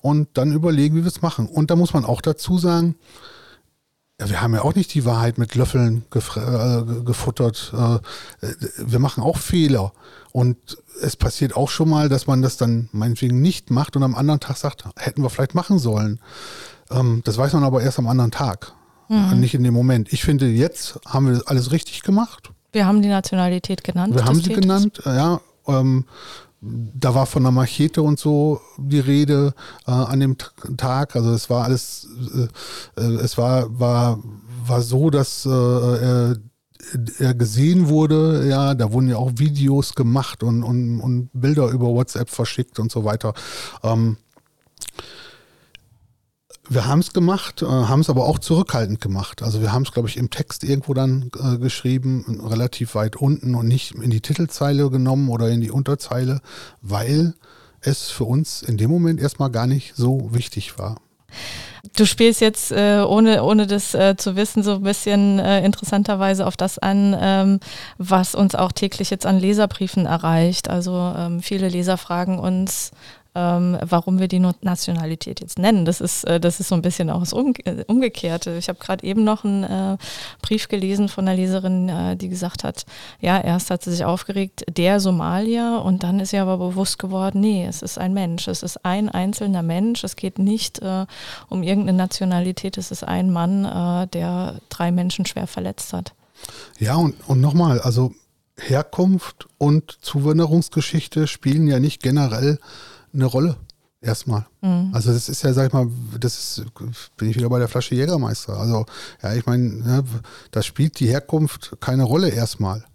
und 0.01 0.29
dann 0.35 0.51
überlegen, 0.51 0.95
wie 0.95 1.03
wir 1.03 1.07
es 1.07 1.21
machen. 1.21 1.47
Und 1.47 1.71
da 1.71 1.75
muss 1.75 1.93
man 1.93 2.05
auch 2.05 2.21
dazu 2.21 2.57
sagen, 2.57 2.95
ja, 4.19 4.29
wir 4.29 4.41
haben 4.41 4.55
ja 4.55 4.63
auch 4.63 4.73
nicht 4.73 4.93
die 4.93 5.05
Wahrheit 5.05 5.37
mit 5.37 5.53
Löffeln 5.55 6.05
äh, 6.13 7.03
gefuttert. 7.03 7.71
Äh, 7.73 7.99
wir 8.77 8.99
machen 8.99 9.21
auch 9.21 9.37
Fehler. 9.37 9.93
Und 10.31 10.57
es 11.01 11.15
passiert 11.15 11.55
auch 11.55 11.69
schon 11.69 11.89
mal, 11.89 12.09
dass 12.09 12.25
man 12.25 12.41
das 12.41 12.57
dann 12.57 12.89
meinetwegen 12.91 13.41
nicht 13.41 13.69
macht 13.69 13.95
und 13.95 14.03
am 14.03 14.15
anderen 14.15 14.39
Tag 14.39 14.57
sagt, 14.57 14.85
hätten 14.95 15.21
wir 15.21 15.29
vielleicht 15.29 15.55
machen 15.55 15.77
sollen. 15.77 16.19
Ähm, 16.89 17.21
das 17.25 17.37
weiß 17.37 17.53
man 17.53 17.63
aber 17.63 17.81
erst 17.81 17.99
am 17.99 18.07
anderen 18.07 18.31
Tag, 18.31 18.73
mhm. 19.09 19.39
nicht 19.39 19.53
in 19.53 19.63
dem 19.63 19.73
Moment. 19.73 20.11
Ich 20.11 20.23
finde, 20.23 20.47
jetzt 20.47 20.99
haben 21.05 21.27
wir 21.27 21.41
alles 21.45 21.71
richtig 21.71 22.01
gemacht. 22.01 22.51
Wir 22.71 22.85
haben 22.85 23.01
die 23.01 23.09
Nationalität 23.09 23.83
genannt. 23.83 24.15
Wir 24.15 24.25
haben 24.25 24.35
sie 24.35 24.49
Täters. 24.49 24.61
genannt, 24.61 25.01
ja. 25.05 25.41
Ähm, 25.67 26.05
da 26.61 27.13
war 27.13 27.25
von 27.25 27.43
der 27.43 27.51
Machete 27.51 28.01
und 28.01 28.19
so 28.19 28.61
die 28.77 28.99
Rede 28.99 29.53
äh, 29.85 29.91
an 29.91 30.19
dem 30.19 30.37
Tag. 30.77 31.15
Also 31.15 31.31
es 31.31 31.49
war 31.49 31.65
alles, 31.65 32.07
äh, 32.97 33.01
äh, 33.01 33.15
es 33.21 33.37
war, 33.37 33.79
war, 33.79 34.19
war 34.65 34.81
so, 34.81 35.09
dass 35.09 35.45
äh, 35.45 35.49
er, 35.49 36.37
er 37.19 37.33
gesehen 37.35 37.89
wurde, 37.89 38.47
ja, 38.47 38.73
da 38.73 38.91
wurden 38.91 39.09
ja 39.09 39.17
auch 39.17 39.31
Videos 39.35 39.93
gemacht 39.93 40.41
und, 40.43 40.63
und, 40.63 40.99
und 40.99 41.29
Bilder 41.33 41.69
über 41.69 41.87
WhatsApp 41.87 42.29
verschickt 42.29 42.79
und 42.79 42.91
so 42.91 43.03
weiter. 43.03 43.33
Ähm, 43.83 44.17
wir 46.69 46.85
haben 46.85 46.99
es 46.99 47.13
gemacht, 47.13 47.61
äh, 47.61 47.65
haben 47.65 48.01
es 48.01 48.09
aber 48.09 48.25
auch 48.25 48.39
zurückhaltend 48.39 49.01
gemacht. 49.01 49.43
Also 49.43 49.61
wir 49.61 49.71
haben 49.71 49.83
es, 49.83 49.91
glaube 49.91 50.09
ich, 50.09 50.17
im 50.17 50.29
Text 50.29 50.63
irgendwo 50.63 50.93
dann 50.93 51.31
äh, 51.39 51.57
geschrieben, 51.57 52.41
relativ 52.45 52.95
weit 52.95 53.15
unten 53.15 53.55
und 53.55 53.67
nicht 53.67 53.95
in 53.95 54.09
die 54.09 54.21
Titelzeile 54.21 54.89
genommen 54.89 55.29
oder 55.29 55.49
in 55.49 55.61
die 55.61 55.71
Unterzeile, 55.71 56.41
weil 56.81 57.33
es 57.81 58.09
für 58.09 58.25
uns 58.25 58.61
in 58.61 58.77
dem 58.77 58.89
Moment 58.89 59.19
erstmal 59.19 59.51
gar 59.51 59.67
nicht 59.67 59.95
so 59.95 60.29
wichtig 60.33 60.77
war. 60.77 60.97
Du 61.95 62.05
spielst 62.05 62.41
jetzt, 62.41 62.71
äh, 62.71 63.01
ohne, 63.07 63.43
ohne 63.43 63.65
das 63.65 63.93
äh, 63.93 64.15
zu 64.17 64.35
wissen, 64.35 64.61
so 64.61 64.75
ein 64.75 64.83
bisschen 64.83 65.39
äh, 65.39 65.63
interessanterweise 65.63 66.45
auf 66.45 66.57
das 66.57 66.77
an, 66.79 67.15
ähm, 67.19 67.59
was 67.97 68.35
uns 68.35 68.55
auch 68.55 68.71
täglich 68.71 69.09
jetzt 69.09 69.25
an 69.25 69.39
Leserbriefen 69.39 70.05
erreicht. 70.05 70.69
Also 70.69 71.13
ähm, 71.15 71.41
viele 71.41 71.69
Leser 71.69 71.97
fragen 71.97 72.39
uns, 72.39 72.91
ähm, 73.37 73.77
warum 73.87 74.19
wir 74.19 74.27
die 74.27 74.39
Nationalität 74.39 75.41
jetzt 75.41 75.59
nennen. 75.59 75.85
Das 75.85 76.01
ist, 76.01 76.23
äh, 76.23 76.39
das 76.39 76.59
ist 76.59 76.69
so 76.69 76.75
ein 76.75 76.81
bisschen 76.81 77.11
auch 77.11 77.19
das 77.19 77.33
äh, 77.33 77.83
Umgekehrte. 77.85 78.57
Ich 78.57 78.67
habe 78.67 78.79
gerade 78.79 79.05
eben 79.05 79.23
noch 79.23 79.45
einen 79.45 79.63
äh, 79.63 79.97
Brief 80.41 80.67
gelesen 80.67 81.07
von 81.07 81.27
einer 81.27 81.37
Leserin, 81.37 81.87
äh, 81.87 82.17
die 82.17 82.29
gesagt 82.29 82.63
hat, 82.63 82.85
ja, 83.21 83.39
erst 83.39 83.69
hat 83.69 83.83
sie 83.83 83.91
sich 83.91 84.03
aufgeregt, 84.03 84.65
der 84.67 84.99
Somalier, 84.99 85.83
und 85.85 86.01
dann 86.01 86.19
ist 86.19 86.33
ihr 86.33 86.41
aber 86.41 86.57
bewusst 86.57 86.97
geworden, 86.97 87.41
nee, 87.41 87.65
es 87.67 87.83
ist 87.83 87.99
ein 87.99 88.13
Mensch, 88.13 88.47
es 88.47 88.63
ist 88.63 88.83
ein 88.83 89.09
einzelner 89.09 89.61
Mensch, 89.61 90.03
es 90.03 90.15
geht 90.15 90.39
nicht 90.39 90.79
äh, 90.79 91.05
um 91.47 91.61
irgendeine 91.61 91.97
Nationalität, 91.97 92.77
es 92.77 92.89
ist 92.89 93.03
ein 93.03 93.31
Mann, 93.31 93.65
äh, 93.65 94.07
der 94.07 94.55
drei 94.69 94.91
Menschen 94.91 95.27
schwer 95.27 95.45
verletzt 95.45 95.93
hat. 95.93 96.13
Ja, 96.79 96.95
und, 96.95 97.15
und 97.27 97.39
nochmal, 97.39 97.81
also 97.81 98.13
Herkunft 98.59 99.47
und 99.59 99.97
Zuwanderungsgeschichte 100.01 101.27
spielen 101.27 101.67
ja 101.67 101.79
nicht 101.79 102.01
generell 102.01 102.57
eine 103.17 103.25
Rolle. 103.25 103.57
Erstmal. 103.99 104.45
Mhm. 104.61 104.91
Also 104.93 105.11
das 105.11 105.27
ist 105.27 105.41
ja, 105.41 105.53
sag 105.53 105.67
ich 105.67 105.73
mal, 105.73 105.87
das 106.19 106.37
ist, 106.37 106.65
bin 107.17 107.29
ich 107.29 107.35
wieder 107.35 107.49
bei 107.49 107.57
der 107.57 107.67
Flasche 107.67 107.95
Jägermeister. 107.95 108.55
Also, 108.55 108.85
ja, 109.23 109.33
ich 109.33 109.45
meine, 109.47 109.63
ne, 109.63 110.03
da 110.51 110.61
spielt 110.61 110.99
die 110.99 111.07
Herkunft 111.07 111.77
keine 111.79 112.03
Rolle 112.03 112.29
erstmal. 112.29 112.85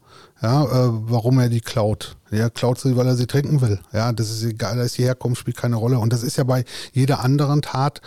Ja, 0.41 0.65
äh, 0.65 0.91
warum 0.91 1.39
er 1.39 1.49
die 1.49 1.61
klaut. 1.61 2.17
Er 2.31 2.51
klaut 2.51 2.79
sie, 2.79 2.97
weil 2.97 3.07
er 3.07 3.17
sie 3.17 3.27
trinken 3.27 3.61
will. 3.61 3.81
Ja, 3.93 4.13
das 4.13 4.31
ist 4.31 4.45
egal, 4.45 4.77
da 4.77 4.83
ist 4.83 4.99
die 4.99 5.05
Herkunft, 5.05 5.41
spielt 5.41 5.57
keine 5.57 5.77
Rolle. 5.77 5.99
Und 5.99 6.13
das 6.13 6.23
ist 6.23 6.37
ja 6.37 6.45
bei 6.45 6.65
jeder 6.93 7.21
anderen 7.21 7.63
Tat 7.63 8.01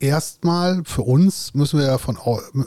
erstmal 0.00 0.82
für 0.84 1.02
uns 1.02 1.54
müssen 1.54 1.78
wir 1.78 1.86
ja 1.86 1.98
von, 1.98 2.18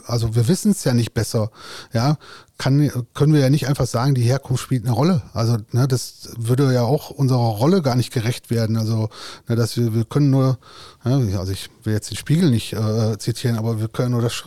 also 0.06 0.34
wir 0.34 0.48
wissen 0.48 0.70
es 0.70 0.84
ja 0.84 0.94
nicht 0.94 1.12
besser, 1.12 1.50
ja, 1.92 2.16
kann, 2.56 2.90
können 3.14 3.32
wir 3.32 3.40
ja 3.40 3.50
nicht 3.50 3.66
einfach 3.66 3.86
sagen, 3.86 4.14
die 4.14 4.22
Herkunft 4.22 4.62
spielt 4.62 4.84
eine 4.84 4.94
Rolle. 4.94 5.22
Also 5.32 5.56
ne, 5.72 5.88
das 5.88 6.30
würde 6.38 6.72
ja 6.72 6.82
auch 6.82 7.10
unserer 7.10 7.38
Rolle 7.38 7.82
gar 7.82 7.96
nicht 7.96 8.12
gerecht 8.12 8.48
werden. 8.50 8.76
Also 8.76 9.08
ne, 9.48 9.56
dass 9.56 9.76
wir, 9.76 9.92
wir 9.92 10.04
können 10.04 10.30
nur, 10.30 10.58
ja, 11.04 11.40
also 11.40 11.52
ich 11.52 11.68
will 11.82 11.92
jetzt 11.92 12.10
den 12.10 12.16
Spiegel 12.16 12.50
nicht 12.50 12.72
äh, 12.72 13.18
zitieren, 13.18 13.58
aber 13.58 13.80
wir 13.80 13.88
können 13.88 14.12
nur 14.12 14.22
das, 14.22 14.44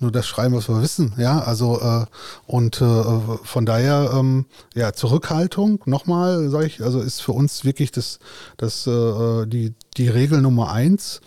nur 0.00 0.12
das 0.12 0.26
schreiben, 0.26 0.54
was 0.54 0.68
wir 0.68 0.82
wissen. 0.82 1.14
Ja, 1.16 1.40
also 1.40 1.80
äh, 1.80 2.04
und 2.46 2.82
äh, 2.82 3.02
von 3.42 3.64
daher 3.64 4.10
ähm, 4.14 4.44
ja 4.74 4.92
Zurückhaltung 4.92 5.80
nochmal, 5.86 6.50
sage 6.50 6.66
ich, 6.66 6.82
also 6.82 7.00
ist 7.00 7.22
für 7.22 7.32
uns 7.32 7.64
wirklich 7.64 7.90
das, 7.90 8.18
das 8.58 8.86
äh, 8.86 9.46
die 9.46 9.72
die 9.96 10.08
Regel 10.08 10.42
Nummer 10.42 10.72
eins. 10.72 11.22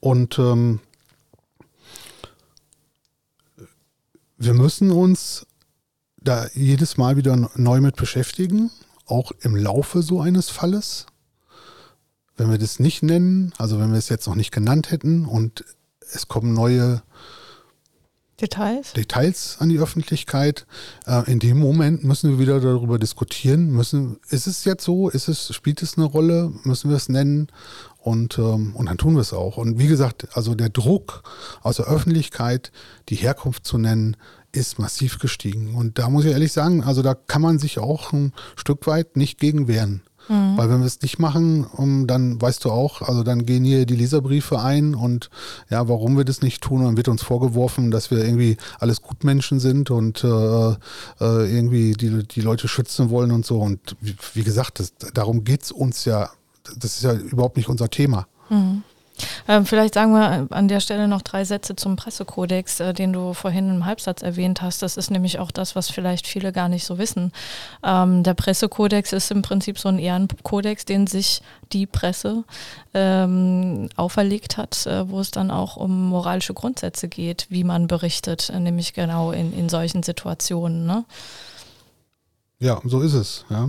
Und 0.00 0.38
ähm, 0.38 0.80
wir 4.38 4.54
müssen 4.54 4.90
uns 4.90 5.46
da 6.16 6.46
jedes 6.54 6.96
Mal 6.96 7.16
wieder 7.16 7.50
neu 7.54 7.80
mit 7.80 7.96
beschäftigen, 7.96 8.70
auch 9.06 9.32
im 9.40 9.54
Laufe 9.56 10.02
so 10.02 10.20
eines 10.20 10.50
Falles. 10.50 11.06
Wenn 12.36 12.50
wir 12.50 12.58
das 12.58 12.78
nicht 12.78 13.02
nennen, 13.02 13.52
also 13.58 13.78
wenn 13.78 13.90
wir 13.90 13.98
es 13.98 14.08
jetzt 14.08 14.26
noch 14.26 14.34
nicht 14.34 14.50
genannt 14.50 14.90
hätten 14.90 15.26
und 15.26 15.64
es 16.12 16.28
kommen 16.28 16.54
neue 16.54 17.02
Details? 18.40 18.92
Details 18.94 19.56
an 19.60 19.68
die 19.68 19.78
Öffentlichkeit. 19.78 20.66
Äh, 21.06 21.30
in 21.30 21.38
dem 21.38 21.58
Moment 21.58 22.04
müssen 22.04 22.30
wir 22.30 22.38
wieder 22.38 22.60
darüber 22.60 22.98
diskutieren. 22.98 23.70
Müssen, 23.70 24.18
ist 24.28 24.46
es 24.46 24.64
jetzt 24.64 24.84
so? 24.84 25.08
Ist 25.08 25.28
es, 25.28 25.54
spielt 25.54 25.82
es 25.82 25.96
eine 25.96 26.06
Rolle? 26.06 26.52
Müssen 26.64 26.90
wir 26.90 26.96
es 26.96 27.08
nennen? 27.08 27.48
Und, 27.98 28.38
ähm, 28.38 28.74
und 28.74 28.86
dann 28.86 28.98
tun 28.98 29.14
wir 29.14 29.20
es 29.20 29.32
auch. 29.32 29.58
Und 29.58 29.78
wie 29.78 29.86
gesagt, 29.86 30.28
also 30.32 30.54
der 30.54 30.70
Druck 30.70 31.22
aus 31.62 31.76
der 31.76 31.86
Öffentlichkeit, 31.86 32.72
die 33.08 33.16
Herkunft 33.16 33.66
zu 33.66 33.78
nennen, 33.78 34.16
ist 34.52 34.78
massiv 34.78 35.18
gestiegen. 35.18 35.74
Und 35.74 35.98
da 35.98 36.08
muss 36.08 36.24
ich 36.24 36.32
ehrlich 36.32 36.52
sagen, 36.52 36.82
also 36.82 37.02
da 37.02 37.14
kann 37.14 37.42
man 37.42 37.58
sich 37.58 37.78
auch 37.78 38.12
ein 38.12 38.32
Stück 38.56 38.86
weit 38.86 39.16
nicht 39.16 39.38
gegen 39.38 39.68
wehren. 39.68 40.02
Mhm. 40.30 40.56
Weil 40.56 40.70
wenn 40.70 40.78
wir 40.78 40.86
es 40.86 41.02
nicht 41.02 41.18
machen, 41.18 41.64
um, 41.64 42.06
dann 42.06 42.40
weißt 42.40 42.64
du 42.64 42.70
auch, 42.70 43.02
also 43.02 43.24
dann 43.24 43.46
gehen 43.46 43.64
hier 43.64 43.84
die 43.84 43.96
Leserbriefe 43.96 44.60
ein 44.60 44.94
und 44.94 45.28
ja, 45.70 45.88
warum 45.88 46.16
wir 46.16 46.24
das 46.24 46.40
nicht 46.40 46.62
tun, 46.62 46.84
dann 46.84 46.96
wird 46.96 47.08
uns 47.08 47.22
vorgeworfen, 47.22 47.90
dass 47.90 48.12
wir 48.12 48.18
irgendwie 48.18 48.56
alles 48.78 49.02
Gutmenschen 49.02 49.58
sind 49.58 49.90
und 49.90 50.22
äh, 50.22 50.28
äh, 50.28 50.76
irgendwie 51.20 51.94
die, 51.94 52.22
die 52.22 52.40
Leute 52.42 52.68
schützen 52.68 53.10
wollen 53.10 53.32
und 53.32 53.44
so. 53.44 53.58
Und 53.58 53.96
wie, 54.00 54.14
wie 54.34 54.44
gesagt, 54.44 54.78
das, 54.78 54.92
darum 55.12 55.42
geht 55.42 55.64
es 55.64 55.72
uns 55.72 56.04
ja, 56.04 56.30
das 56.78 56.94
ist 56.94 57.02
ja 57.02 57.12
überhaupt 57.12 57.56
nicht 57.56 57.68
unser 57.68 57.90
Thema. 57.90 58.28
Mhm. 58.50 58.84
Ähm, 59.48 59.66
vielleicht 59.66 59.94
sagen 59.94 60.12
wir 60.12 60.46
an 60.50 60.68
der 60.68 60.80
Stelle 60.80 61.08
noch 61.08 61.22
drei 61.22 61.44
Sätze 61.44 61.76
zum 61.76 61.96
Pressekodex, 61.96 62.80
äh, 62.80 62.92
den 62.92 63.12
du 63.12 63.34
vorhin 63.34 63.70
im 63.70 63.86
Halbsatz 63.86 64.22
erwähnt 64.22 64.62
hast. 64.62 64.82
Das 64.82 64.96
ist 64.96 65.10
nämlich 65.10 65.38
auch 65.38 65.50
das, 65.50 65.76
was 65.76 65.90
vielleicht 65.90 66.26
viele 66.26 66.52
gar 66.52 66.68
nicht 66.68 66.84
so 66.84 66.98
wissen. 66.98 67.32
Ähm, 67.82 68.22
der 68.22 68.34
Pressekodex 68.34 69.12
ist 69.12 69.30
im 69.30 69.42
Prinzip 69.42 69.78
so 69.78 69.88
ein 69.88 69.98
Ehrenkodex, 69.98 70.84
den 70.84 71.06
sich 71.06 71.42
die 71.72 71.86
Presse 71.86 72.44
ähm, 72.94 73.88
auferlegt 73.96 74.56
hat, 74.56 74.86
äh, 74.86 75.08
wo 75.08 75.20
es 75.20 75.30
dann 75.30 75.50
auch 75.50 75.76
um 75.76 76.08
moralische 76.08 76.54
Grundsätze 76.54 77.08
geht, 77.08 77.46
wie 77.48 77.64
man 77.64 77.86
berichtet, 77.86 78.50
äh, 78.50 78.60
nämlich 78.60 78.92
genau 78.92 79.32
in, 79.32 79.52
in 79.52 79.68
solchen 79.68 80.02
Situationen. 80.02 80.86
Ne? 80.86 81.04
Ja, 82.60 82.80
so 82.84 83.00
ist 83.00 83.14
es. 83.14 83.46
Ja. 83.48 83.68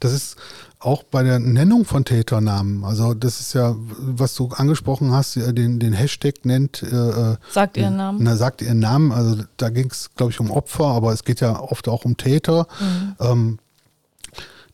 Das 0.00 0.12
ist 0.12 0.36
auch 0.82 1.02
bei 1.02 1.22
der 1.22 1.38
Nennung 1.38 1.84
von 1.84 2.04
Täternamen. 2.04 2.84
Also 2.84 3.14
das 3.14 3.40
ist 3.40 3.54
ja, 3.54 3.74
was 3.78 4.34
du 4.34 4.48
angesprochen 4.48 5.12
hast, 5.12 5.36
den, 5.36 5.78
den 5.78 5.92
Hashtag 5.92 6.44
nennt. 6.44 6.82
Äh, 6.82 6.86
äh 6.86 7.36
sagt 7.50 7.76
ihren 7.76 7.96
Namen. 7.96 8.18
Na, 8.22 8.36
sagt 8.36 8.62
ihren 8.62 8.80
Namen. 8.80 9.12
Also 9.12 9.44
da 9.56 9.70
ging 9.70 9.90
es, 9.90 10.10
glaube 10.16 10.32
ich, 10.32 10.40
um 10.40 10.50
Opfer, 10.50 10.86
aber 10.86 11.12
es 11.12 11.24
geht 11.24 11.40
ja 11.40 11.58
oft 11.58 11.88
auch 11.88 12.04
um 12.04 12.16
Täter. 12.16 12.66
Mhm. 12.80 13.14
Ähm, 13.20 13.58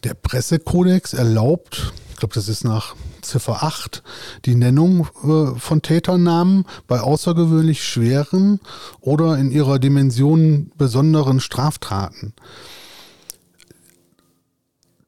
der 0.04 0.14
Pressekodex 0.14 1.12
erlaubt, 1.12 1.92
ich 2.10 2.16
glaube, 2.16 2.34
das 2.34 2.48
ist 2.48 2.64
nach 2.64 2.94
Ziffer 3.20 3.62
8, 3.62 4.02
die 4.44 4.54
Nennung 4.54 5.08
äh, 5.24 5.58
von 5.58 5.82
Täternamen 5.82 6.64
bei 6.86 7.00
außergewöhnlich 7.00 7.84
schweren 7.84 8.60
oder 9.00 9.36
in 9.38 9.50
ihrer 9.50 9.78
Dimension 9.78 10.70
besonderen 10.76 11.40
Straftaten. 11.40 12.32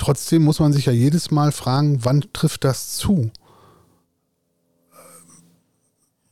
Trotzdem 0.01 0.43
muss 0.45 0.59
man 0.61 0.73
sich 0.73 0.87
ja 0.87 0.93
jedes 0.93 1.31
Mal 1.31 1.53
fragen, 1.53 2.07
wann 2.07 2.25
trifft 2.33 2.65
das 2.65 2.97
zu? 2.97 3.31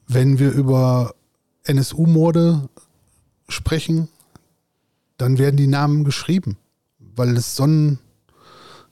Wenn 0.07 0.39
wir 0.39 0.53
über 0.53 1.15
NSU-Morde 1.65 2.71
sprechen, 3.47 4.09
dann 5.19 5.37
werden 5.37 5.59
die 5.59 5.67
Namen 5.67 6.05
geschrieben, 6.05 6.57
weil 6.99 7.37
es 7.37 7.57
so 7.57 7.65
ein, 7.65 7.99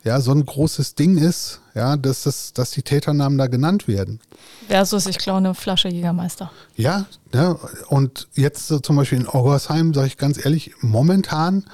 ja, 0.04 0.20
so 0.20 0.32
ein 0.32 0.44
großes 0.44 0.94
Ding 0.94 1.16
ist, 1.16 1.62
ja, 1.74 1.96
dass, 1.96 2.24
das, 2.24 2.52
dass 2.52 2.72
die 2.72 2.82
Täternamen 2.82 3.38
da 3.38 3.46
genannt 3.46 3.88
werden. 3.88 4.20
Versus, 4.68 5.06
ich 5.06 5.16
klaue 5.16 5.38
eine 5.38 5.54
Flasche 5.54 5.88
Jägermeister. 5.88 6.52
Ja, 6.74 7.06
ja 7.32 7.58
und 7.88 8.28
jetzt 8.34 8.66
so 8.66 8.78
zum 8.78 8.96
Beispiel 8.96 9.20
in 9.20 9.26
Oggersheim, 9.26 9.94
sage 9.94 10.08
ich 10.08 10.18
ganz 10.18 10.44
ehrlich, 10.44 10.74
momentan 10.82 11.64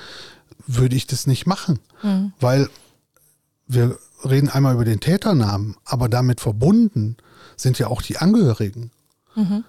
würde 0.68 0.94
ich 0.94 1.08
das 1.08 1.26
nicht 1.26 1.46
machen, 1.46 1.80
mhm. 2.04 2.32
weil 2.38 2.68
wir 3.66 3.98
reden 4.24 4.48
einmal 4.48 4.74
über 4.74 4.84
den 4.84 5.00
Täternamen, 5.00 5.76
aber 5.84 6.08
damit 6.08 6.40
verbunden 6.40 7.16
sind 7.56 7.78
ja 7.78 7.88
auch 7.88 8.02
die 8.02 8.18
Angehörigen. 8.18 8.90
Mhm. 9.34 9.64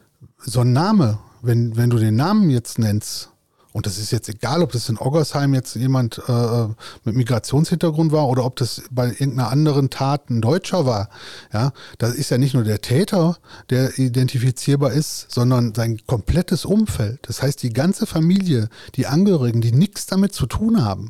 So 0.46 0.62
ein 0.62 0.74
Name, 0.74 1.20
wenn, 1.42 1.76
wenn 1.76 1.90
du 1.90 1.98
den 1.98 2.16
Namen 2.16 2.50
jetzt 2.50 2.80
nennst, 2.80 3.30
und 3.74 3.88
das 3.88 3.98
ist 3.98 4.12
jetzt 4.12 4.30
egal, 4.30 4.62
ob 4.62 4.72
das 4.72 4.88
in 4.88 5.00
Oggersheim 5.00 5.56
jetzt 5.56 5.76
jemand 5.76 6.22
äh, 6.28 6.68
mit 7.04 7.16
Migrationshintergrund 7.16 8.12
war 8.12 8.30
oder 8.30 8.46
ob 8.46 8.56
das 8.56 8.84
bei 8.92 9.08
irgendeiner 9.08 9.50
anderen 9.50 9.90
Tat 9.90 10.30
ein 10.30 10.42
Deutscher 10.42 10.86
war. 10.86 11.10
Ja, 11.52 11.74
das 11.98 12.14
ist 12.14 12.30
ja 12.30 12.38
nicht 12.38 12.54
nur 12.54 12.64
der 12.64 12.82
Täter, 12.82 13.38
der 13.72 13.98
identifizierbar 13.98 14.92
ist, 14.92 15.32
sondern 15.32 15.74
sein 15.74 16.00
komplettes 16.06 16.66
Umfeld. 16.66 17.22
Das 17.24 17.42
heißt, 17.42 17.64
die 17.64 17.74
ganze 17.74 18.06
Familie, 18.06 18.70
die 18.94 19.08
Angehörigen, 19.08 19.62
die 19.62 19.72
nichts 19.72 20.06
damit 20.06 20.34
zu 20.34 20.46
tun 20.46 20.86
haben, 20.86 21.10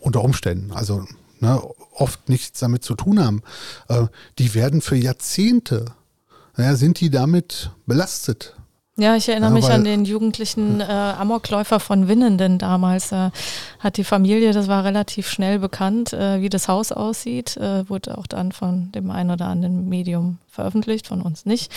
unter 0.00 0.24
Umständen. 0.24 0.72
Also 0.72 1.04
ne, 1.42 1.60
oft 1.94 2.28
nichts 2.28 2.60
damit 2.60 2.84
zu 2.84 2.94
tun 2.94 3.22
haben, 3.22 3.42
äh, 3.88 4.06
die 4.38 4.54
werden 4.54 4.80
für 4.80 4.96
Jahrzehnte, 4.96 5.86
naja, 6.56 6.76
sind 6.76 7.00
die 7.00 7.10
damit 7.10 7.70
belastet. 7.86 8.54
Ja, 8.96 9.16
ich 9.16 9.28
erinnere 9.28 9.50
ja, 9.50 9.54
mich 9.54 9.70
an 9.70 9.84
den 9.84 10.04
jugendlichen 10.04 10.80
äh, 10.80 10.84
Amokläufer 10.84 11.80
von 11.80 12.08
Winnenden 12.08 12.58
damals. 12.58 13.10
Äh, 13.10 13.30
hat 13.78 13.96
die 13.96 14.04
Familie, 14.04 14.52
das 14.52 14.68
war 14.68 14.84
relativ 14.84 15.28
schnell 15.28 15.58
bekannt, 15.58 16.12
äh, 16.12 16.42
wie 16.42 16.50
das 16.50 16.68
Haus 16.68 16.92
aussieht, 16.92 17.56
äh, 17.56 17.88
wurde 17.88 18.18
auch 18.18 18.26
dann 18.26 18.52
von 18.52 18.92
dem 18.92 19.10
einen 19.10 19.30
oder 19.30 19.46
anderen 19.46 19.88
Medium 19.88 20.38
veröffentlicht, 20.52 21.06
von 21.08 21.22
uns 21.22 21.46
nicht. 21.46 21.72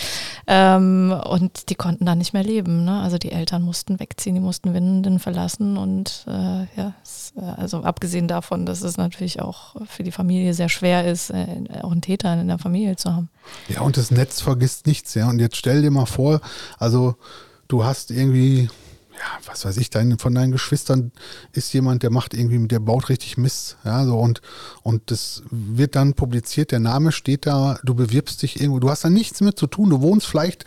Ähm, 0.46 1.18
und 1.24 1.70
die 1.70 1.74
konnten 1.74 2.04
da 2.04 2.14
nicht 2.14 2.34
mehr 2.34 2.44
leben. 2.44 2.84
Ne? 2.84 3.00
Also 3.00 3.16
die 3.16 3.32
Eltern 3.32 3.62
mussten 3.62 3.98
wegziehen, 3.98 4.34
die 4.34 4.40
mussten 4.40 4.74
Winnenden 4.74 5.18
verlassen 5.18 5.78
und 5.78 6.26
äh, 6.28 6.66
ja, 6.76 6.94
äh, 7.36 7.40
also 7.56 7.82
abgesehen 7.82 8.28
davon, 8.28 8.66
dass 8.66 8.82
es 8.82 8.98
natürlich 8.98 9.40
auch 9.40 9.76
für 9.86 10.02
die 10.02 10.12
Familie 10.12 10.52
sehr 10.52 10.68
schwer 10.68 11.10
ist, 11.10 11.30
äh, 11.30 11.46
auch 11.82 11.90
einen 11.90 12.02
Täter 12.02 12.38
in 12.38 12.48
der 12.48 12.58
Familie 12.58 12.96
zu 12.96 13.14
haben. 13.14 13.30
Ja, 13.68 13.80
und 13.80 13.96
das 13.96 14.10
Netz 14.10 14.42
vergisst 14.42 14.86
nichts, 14.86 15.14
ja. 15.14 15.28
Und 15.28 15.40
jetzt 15.40 15.56
stell 15.56 15.80
dir 15.80 15.90
mal 15.90 16.06
vor, 16.06 16.40
also 16.78 17.16
du 17.68 17.84
hast 17.84 18.10
irgendwie 18.10 18.68
ja, 19.18 19.38
was 19.46 19.64
weiß 19.64 19.76
ich, 19.78 19.90
dein, 19.90 20.18
von 20.18 20.34
deinen 20.34 20.52
Geschwistern 20.52 21.12
ist 21.52 21.72
jemand, 21.72 22.02
der 22.02 22.10
macht 22.10 22.34
irgendwie, 22.34 22.66
der 22.68 22.80
baut 22.80 23.08
richtig 23.08 23.36
Mist, 23.38 23.76
ja, 23.84 24.04
so 24.04 24.18
und, 24.18 24.42
und 24.82 25.10
das 25.10 25.42
wird 25.50 25.96
dann 25.96 26.14
publiziert, 26.14 26.70
der 26.70 26.80
Name 26.80 27.12
steht 27.12 27.46
da, 27.46 27.78
du 27.82 27.94
bewirbst 27.94 28.42
dich 28.42 28.60
irgendwo, 28.60 28.78
du 28.78 28.90
hast 28.90 29.04
da 29.04 29.10
nichts 29.10 29.40
mit 29.40 29.58
zu 29.58 29.66
tun, 29.66 29.90
du 29.90 30.00
wohnst 30.02 30.26
vielleicht 30.26 30.64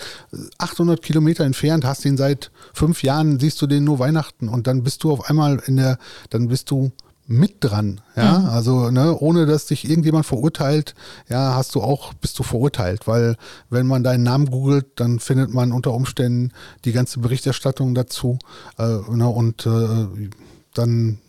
800 0.57 1.01
Kilometer 1.01 1.43
entfernt, 1.43 1.85
hast 1.85 2.05
ihn 2.05 2.17
seit 2.17 2.51
fünf 2.73 3.03
Jahren, 3.03 3.39
siehst 3.39 3.61
du 3.61 3.67
den 3.67 3.83
nur 3.83 3.99
Weihnachten 3.99 4.49
und 4.49 4.67
dann 4.67 4.83
bist 4.83 5.03
du 5.03 5.11
auf 5.11 5.29
einmal 5.29 5.61
in 5.65 5.77
der, 5.77 5.99
dann 6.29 6.47
bist 6.47 6.71
du 6.71 6.91
mit 7.29 7.57
dran. 7.59 8.01
Ja, 8.15 8.39
mhm. 8.39 8.45
also 8.47 8.89
ne, 8.89 9.15
ohne 9.15 9.45
dass 9.45 9.67
dich 9.67 9.87
irgendjemand 9.87 10.25
verurteilt, 10.25 10.95
ja, 11.29 11.53
hast 11.53 11.75
du 11.75 11.81
auch, 11.81 12.13
bist 12.15 12.39
du 12.39 12.43
verurteilt, 12.43 13.07
weil 13.07 13.35
wenn 13.69 13.85
man 13.85 14.03
deinen 14.03 14.23
Namen 14.23 14.49
googelt, 14.49 14.87
dann 14.95 15.19
findet 15.19 15.53
man 15.53 15.71
unter 15.71 15.93
Umständen 15.93 16.51
die 16.85 16.91
ganze 16.91 17.19
Berichterstattung 17.19 17.93
dazu 17.93 18.39
äh, 18.79 18.97
ne, 19.11 19.29
und 19.29 19.67
äh, 19.67 20.29
dann 20.73 21.19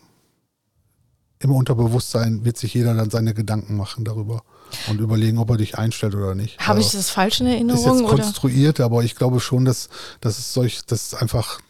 im 1.38 1.52
Unterbewusstsein 1.52 2.46
wird 2.46 2.56
sich 2.56 2.72
jeder 2.72 2.94
dann 2.94 3.10
seine 3.10 3.34
Gedanken 3.34 3.76
machen 3.76 4.04
darüber 4.04 4.42
und 4.88 5.00
überlegen, 5.00 5.36
ob 5.36 5.50
er 5.50 5.58
dich 5.58 5.76
einstellt 5.76 6.14
oder 6.14 6.34
nicht. 6.34 6.58
Habe 6.60 6.78
also, 6.78 6.86
ich 6.86 6.92
das 6.92 7.10
falsch 7.10 7.42
in 7.42 7.46
Erinnerung? 7.46 7.78
Ist 7.78 8.00
jetzt 8.00 8.08
konstruiert, 8.08 8.80
oder? 8.80 8.86
aber 8.86 9.04
ich 9.04 9.16
glaube 9.16 9.40
schon, 9.40 9.66
dass, 9.66 9.90
dass 10.22 10.38
es 10.38 10.54
solch, 10.54 10.86
dass 10.86 11.12
einfach 11.12 11.60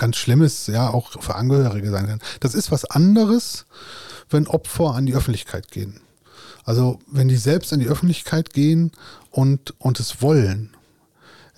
ganz 0.00 0.16
Schlimmes, 0.16 0.66
ja, 0.66 0.90
auch 0.90 1.22
für 1.22 1.36
Angehörige 1.36 1.90
sein 1.90 2.08
kann. 2.08 2.20
Das 2.40 2.54
ist 2.54 2.72
was 2.72 2.84
anderes, 2.84 3.66
wenn 4.30 4.48
Opfer 4.48 4.94
an 4.94 5.06
die 5.06 5.14
Öffentlichkeit 5.14 5.70
gehen. 5.70 6.00
Also 6.64 6.98
wenn 7.06 7.28
die 7.28 7.36
selbst 7.36 7.72
an 7.72 7.80
die 7.80 7.88
Öffentlichkeit 7.88 8.52
gehen 8.52 8.92
und, 9.30 9.74
und 9.78 10.00
es 10.00 10.22
wollen. 10.22 10.74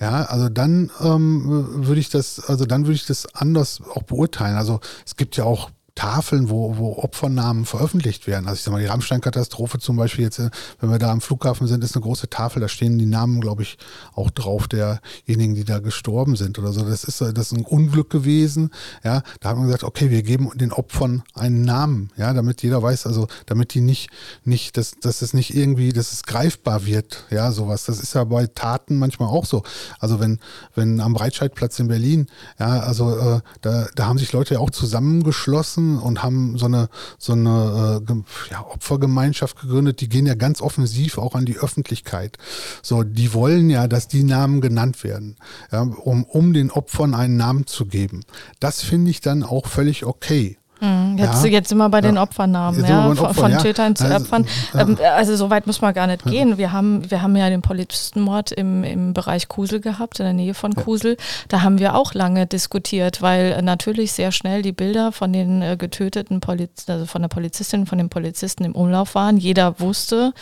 Ja, 0.00 0.24
also 0.24 0.48
dann 0.48 0.90
ähm, 1.00 1.86
würde 1.86 2.00
ich 2.00 2.10
das, 2.10 2.40
also 2.40 2.66
dann 2.66 2.82
würde 2.82 2.94
ich 2.94 3.06
das 3.06 3.32
anders 3.34 3.80
auch 3.94 4.02
beurteilen. 4.02 4.56
Also 4.56 4.80
es 5.06 5.16
gibt 5.16 5.36
ja 5.36 5.44
auch 5.44 5.70
Tafeln, 5.94 6.48
wo, 6.48 6.78
wo 6.78 6.96
Opfernamen 6.98 7.66
veröffentlicht 7.66 8.26
werden. 8.26 8.46
Also 8.46 8.56
ich 8.58 8.62
sag 8.62 8.72
mal, 8.72 8.80
die 8.80 8.86
Rammstein-Katastrophe 8.86 9.78
zum 9.78 9.96
Beispiel 9.96 10.24
jetzt, 10.24 10.38
äh, 10.38 10.50
wenn 10.80 10.90
wir 10.90 10.98
da 10.98 11.10
am 11.10 11.20
Flughafen 11.20 11.66
sind, 11.66 11.84
ist 11.84 11.94
eine 11.94 12.02
große 12.02 12.30
Tafel, 12.30 12.60
da 12.60 12.68
stehen 12.68 12.98
die 12.98 13.06
Namen, 13.06 13.40
glaube 13.40 13.62
ich, 13.62 13.76
auch 14.14 14.30
drauf 14.30 14.68
derjenigen, 14.68 15.54
die 15.54 15.64
da 15.64 15.80
gestorben 15.80 16.34
sind 16.36 16.58
oder 16.58 16.72
so. 16.72 16.82
Das 16.82 17.04
ist, 17.04 17.20
das 17.20 17.30
ist 17.30 17.52
ein 17.52 17.64
Unglück 17.64 18.08
gewesen. 18.08 18.70
Ja, 19.04 19.22
da 19.40 19.50
haben 19.50 19.60
wir 19.60 19.66
gesagt, 19.66 19.84
okay, 19.84 20.08
wir 20.10 20.22
geben 20.22 20.50
den 20.54 20.72
Opfern 20.72 21.22
einen 21.34 21.62
Namen, 21.62 22.10
ja, 22.16 22.32
damit 22.32 22.62
jeder 22.62 22.82
weiß, 22.82 23.06
also 23.06 23.28
damit 23.44 23.74
die 23.74 23.82
nicht, 23.82 24.08
nicht, 24.44 24.78
dass, 24.78 24.92
dass 24.92 25.20
es 25.20 25.34
nicht 25.34 25.54
irgendwie, 25.54 25.92
dass 25.92 26.12
es 26.12 26.22
greifbar 26.22 26.86
wird, 26.86 27.24
ja, 27.30 27.52
sowas. 27.52 27.84
Das 27.84 28.00
ist 28.00 28.14
ja 28.14 28.24
bei 28.24 28.46
Taten 28.46 28.98
manchmal 28.98 29.28
auch 29.28 29.44
so. 29.44 29.62
Also 29.98 30.20
wenn, 30.20 30.38
wenn 30.74 31.00
am 31.00 31.12
Breitscheidplatz 31.12 31.78
in 31.80 31.88
Berlin, 31.88 32.28
ja, 32.58 32.80
also 32.80 33.14
äh, 33.18 33.40
da, 33.60 33.88
da 33.94 34.06
haben 34.06 34.18
sich 34.18 34.32
Leute 34.32 34.54
ja 34.54 34.60
auch 34.60 34.70
zusammengeschlossen 34.70 35.81
Straßen 35.82 35.98
und 35.98 36.22
haben 36.22 36.58
so 36.58 36.66
eine, 36.66 36.88
so 37.18 37.32
eine 37.32 38.02
äh, 38.08 38.14
ja, 38.50 38.64
Opfergemeinschaft 38.66 39.60
gegründet. 39.60 40.00
Die 40.00 40.08
gehen 40.08 40.26
ja 40.26 40.34
ganz 40.34 40.60
offensiv 40.60 41.18
auch 41.18 41.34
an 41.34 41.44
die 41.44 41.58
Öffentlichkeit. 41.58 42.38
So, 42.82 43.02
die 43.02 43.34
wollen 43.34 43.70
ja, 43.70 43.88
dass 43.88 44.08
die 44.08 44.24
Namen 44.24 44.60
genannt 44.60 45.04
werden, 45.04 45.36
ja, 45.70 45.82
um, 45.82 46.24
um 46.24 46.52
den 46.52 46.70
Opfern 46.70 47.14
einen 47.14 47.36
Namen 47.36 47.66
zu 47.66 47.86
geben. 47.86 48.22
Das 48.60 48.82
finde 48.82 49.10
ich 49.10 49.20
dann 49.20 49.42
auch 49.42 49.66
völlig 49.66 50.04
okay. 50.04 50.58
Mhm, 50.82 51.16
jetzt, 51.16 51.44
ja, 51.44 51.50
jetzt 51.50 51.68
sind 51.68 51.78
wir 51.78 51.88
bei 51.90 52.00
den 52.00 52.18
Opfernamen, 52.18 52.84
ja, 52.84 53.08
Opfer, 53.08 53.34
von, 53.34 53.52
ja. 53.52 53.58
Tätern 53.58 53.94
zu 53.94 54.02
also, 54.02 54.16
Opfern. 54.16 54.46
Ähm, 54.74 54.98
also 55.14 55.36
so 55.36 55.48
weit 55.48 55.68
muss 55.68 55.80
man 55.80 55.94
gar 55.94 56.08
nicht 56.08 56.24
gehen. 56.24 56.58
Wir 56.58 56.72
haben, 56.72 57.08
wir 57.08 57.22
haben 57.22 57.36
ja 57.36 57.48
den 57.50 57.62
Polizistenmord 57.62 58.50
im, 58.50 58.82
im 58.82 59.14
Bereich 59.14 59.46
Kusel 59.46 59.78
gehabt, 59.78 60.18
in 60.18 60.24
der 60.24 60.32
Nähe 60.32 60.54
von 60.54 60.74
Kusel. 60.74 61.16
Da 61.46 61.62
haben 61.62 61.78
wir 61.78 61.94
auch 61.94 62.14
lange 62.14 62.48
diskutiert, 62.48 63.22
weil 63.22 63.62
natürlich 63.62 64.10
sehr 64.10 64.32
schnell 64.32 64.62
die 64.62 64.72
Bilder 64.72 65.12
von 65.12 65.32
den 65.32 65.62
äh, 65.62 65.76
getöteten 65.76 66.40
Polizisten, 66.40 66.90
also 66.90 67.06
von 67.06 67.22
der 67.22 67.28
Polizistin, 67.28 67.86
von 67.86 67.98
den 67.98 68.08
Polizisten 68.08 68.64
im 68.64 68.74
Umlauf 68.74 69.14
waren. 69.14 69.36
Jeder 69.36 69.78
wusste, 69.78 70.32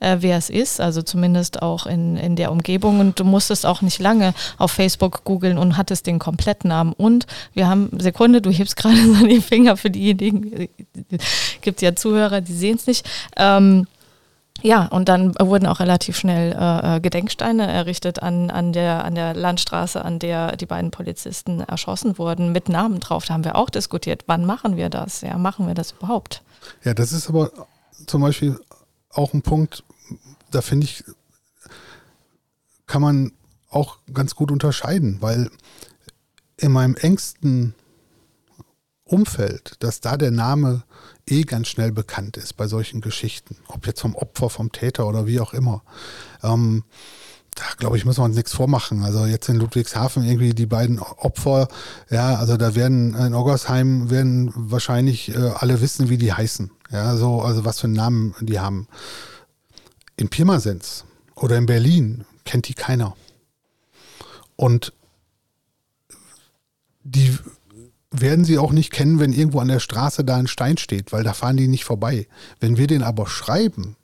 äh, 0.00 0.16
wer 0.18 0.38
es 0.38 0.50
ist, 0.50 0.80
also 0.80 1.02
zumindest 1.02 1.62
auch 1.62 1.86
in, 1.86 2.16
in 2.16 2.34
der 2.34 2.50
Umgebung. 2.50 2.98
Und 2.98 3.20
du 3.20 3.24
musstest 3.24 3.64
auch 3.64 3.80
nicht 3.80 4.00
lange 4.00 4.34
auf 4.58 4.72
Facebook 4.72 5.22
googeln 5.22 5.56
und 5.56 5.76
hattest 5.76 6.08
den 6.08 6.18
Komplettnamen. 6.18 6.94
Und 6.94 7.26
wir 7.52 7.68
haben, 7.68 7.90
Sekunde, 7.96 8.42
du 8.42 8.50
hebst 8.50 8.74
gerade 8.74 8.96
so 9.20 9.24
die 9.24 9.40
Finger 9.40 9.76
für 9.84 9.90
diejenigen, 9.90 10.70
gibt 11.60 11.82
ja 11.82 11.94
Zuhörer, 11.94 12.40
die 12.40 12.54
sehen 12.54 12.76
es 12.76 12.86
nicht. 12.86 13.06
Ähm, 13.36 13.86
ja, 14.62 14.86
und 14.86 15.10
dann 15.10 15.34
wurden 15.38 15.66
auch 15.66 15.78
relativ 15.78 16.16
schnell 16.16 16.52
äh, 16.58 16.96
äh, 16.96 17.00
Gedenksteine 17.00 17.70
errichtet 17.70 18.22
an, 18.22 18.50
an, 18.50 18.72
der, 18.72 19.04
an 19.04 19.14
der 19.14 19.34
Landstraße, 19.34 20.02
an 20.02 20.18
der 20.18 20.56
die 20.56 20.64
beiden 20.64 20.90
Polizisten 20.90 21.60
erschossen 21.60 22.16
wurden, 22.16 22.52
mit 22.52 22.70
Namen 22.70 22.98
drauf. 22.98 23.26
Da 23.26 23.34
haben 23.34 23.44
wir 23.44 23.56
auch 23.56 23.68
diskutiert, 23.68 24.22
wann 24.26 24.46
machen 24.46 24.78
wir 24.78 24.88
das? 24.88 25.20
Ja, 25.20 25.36
machen 25.36 25.66
wir 25.66 25.74
das 25.74 25.92
überhaupt? 25.92 26.42
Ja, 26.82 26.94
das 26.94 27.12
ist 27.12 27.28
aber 27.28 27.50
zum 28.06 28.22
Beispiel 28.22 28.58
auch 29.10 29.34
ein 29.34 29.42
Punkt, 29.42 29.84
da 30.50 30.62
finde 30.62 30.86
ich, 30.86 31.04
kann 32.86 33.02
man 33.02 33.32
auch 33.68 33.98
ganz 34.14 34.34
gut 34.34 34.50
unterscheiden, 34.50 35.18
weil 35.20 35.50
in 36.56 36.72
meinem 36.72 36.94
engsten 36.94 37.74
Umfeld, 39.04 39.76
dass 39.80 40.00
da 40.00 40.16
der 40.16 40.30
Name 40.30 40.82
eh 41.28 41.42
ganz 41.42 41.68
schnell 41.68 41.92
bekannt 41.92 42.36
ist 42.36 42.56
bei 42.56 42.66
solchen 42.66 43.00
Geschichten, 43.00 43.56
ob 43.68 43.86
jetzt 43.86 44.00
vom 44.00 44.14
Opfer, 44.16 44.48
vom 44.50 44.72
Täter 44.72 45.06
oder 45.06 45.26
wie 45.26 45.40
auch 45.40 45.52
immer. 45.52 45.82
Ähm, 46.42 46.84
da 47.54 47.64
glaube 47.78 47.96
ich, 47.96 48.04
müssen 48.04 48.20
wir 48.20 48.24
uns 48.24 48.36
nichts 48.36 48.52
vormachen. 48.52 49.04
Also 49.04 49.26
jetzt 49.26 49.48
in 49.48 49.56
Ludwigshafen 49.56 50.24
irgendwie 50.24 50.54
die 50.54 50.66
beiden 50.66 50.98
Opfer, 50.98 51.68
ja, 52.10 52.34
also 52.36 52.56
da 52.56 52.74
werden 52.74 53.14
in 53.14 53.34
Oggersheim 53.34 54.10
werden 54.10 54.52
wahrscheinlich 54.54 55.34
äh, 55.34 55.52
alle 55.54 55.80
wissen, 55.80 56.08
wie 56.08 56.18
die 56.18 56.32
heißen. 56.32 56.70
Ja, 56.90 57.16
so, 57.16 57.42
also 57.42 57.64
was 57.64 57.80
für 57.80 57.86
einen 57.86 57.94
Namen 57.94 58.34
die 58.40 58.58
haben. 58.58 58.88
In 60.16 60.28
Pirmasens 60.28 61.04
oder 61.34 61.56
in 61.56 61.66
Berlin 61.66 62.24
kennt 62.44 62.68
die 62.68 62.74
keiner. 62.74 63.16
Und 64.56 64.92
die 67.02 67.36
werden 68.20 68.44
sie 68.44 68.58
auch 68.58 68.72
nicht 68.72 68.92
kennen, 68.92 69.18
wenn 69.18 69.32
irgendwo 69.32 69.60
an 69.60 69.68
der 69.68 69.80
Straße 69.80 70.24
da 70.24 70.36
ein 70.36 70.46
Stein 70.46 70.76
steht, 70.76 71.12
weil 71.12 71.24
da 71.24 71.32
fahren 71.32 71.56
die 71.56 71.68
nicht 71.68 71.84
vorbei. 71.84 72.28
Wenn 72.60 72.76
wir 72.76 72.86
den 72.86 73.02
aber 73.02 73.26
schreiben, 73.26 73.96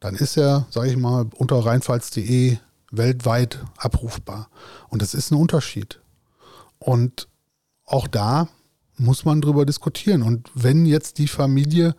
dann 0.00 0.14
ist 0.16 0.36
er, 0.36 0.66
sage 0.70 0.90
ich 0.90 0.96
mal, 0.96 1.26
unter 1.36 1.64
rheinpfalz.de 1.64 2.58
weltweit 2.90 3.60
abrufbar. 3.76 4.48
Und 4.88 5.00
das 5.00 5.14
ist 5.14 5.30
ein 5.30 5.38
Unterschied. 5.38 6.00
Und 6.78 7.28
auch 7.86 8.08
da 8.08 8.48
muss 8.96 9.24
man 9.24 9.40
drüber 9.40 9.64
diskutieren. 9.64 10.22
Und 10.22 10.50
wenn 10.54 10.86
jetzt 10.86 11.18
die 11.18 11.28
Familie, 11.28 11.94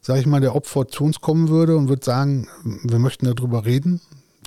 sage 0.00 0.20
ich 0.20 0.26
mal, 0.26 0.40
der 0.40 0.54
Opfer 0.54 0.88
zu 0.88 1.04
uns 1.04 1.20
kommen 1.20 1.48
würde 1.48 1.76
und 1.76 1.88
würde 1.88 2.04
sagen, 2.04 2.48
wir 2.64 2.98
möchten 2.98 3.26
darüber 3.26 3.64
reden, 3.64 4.00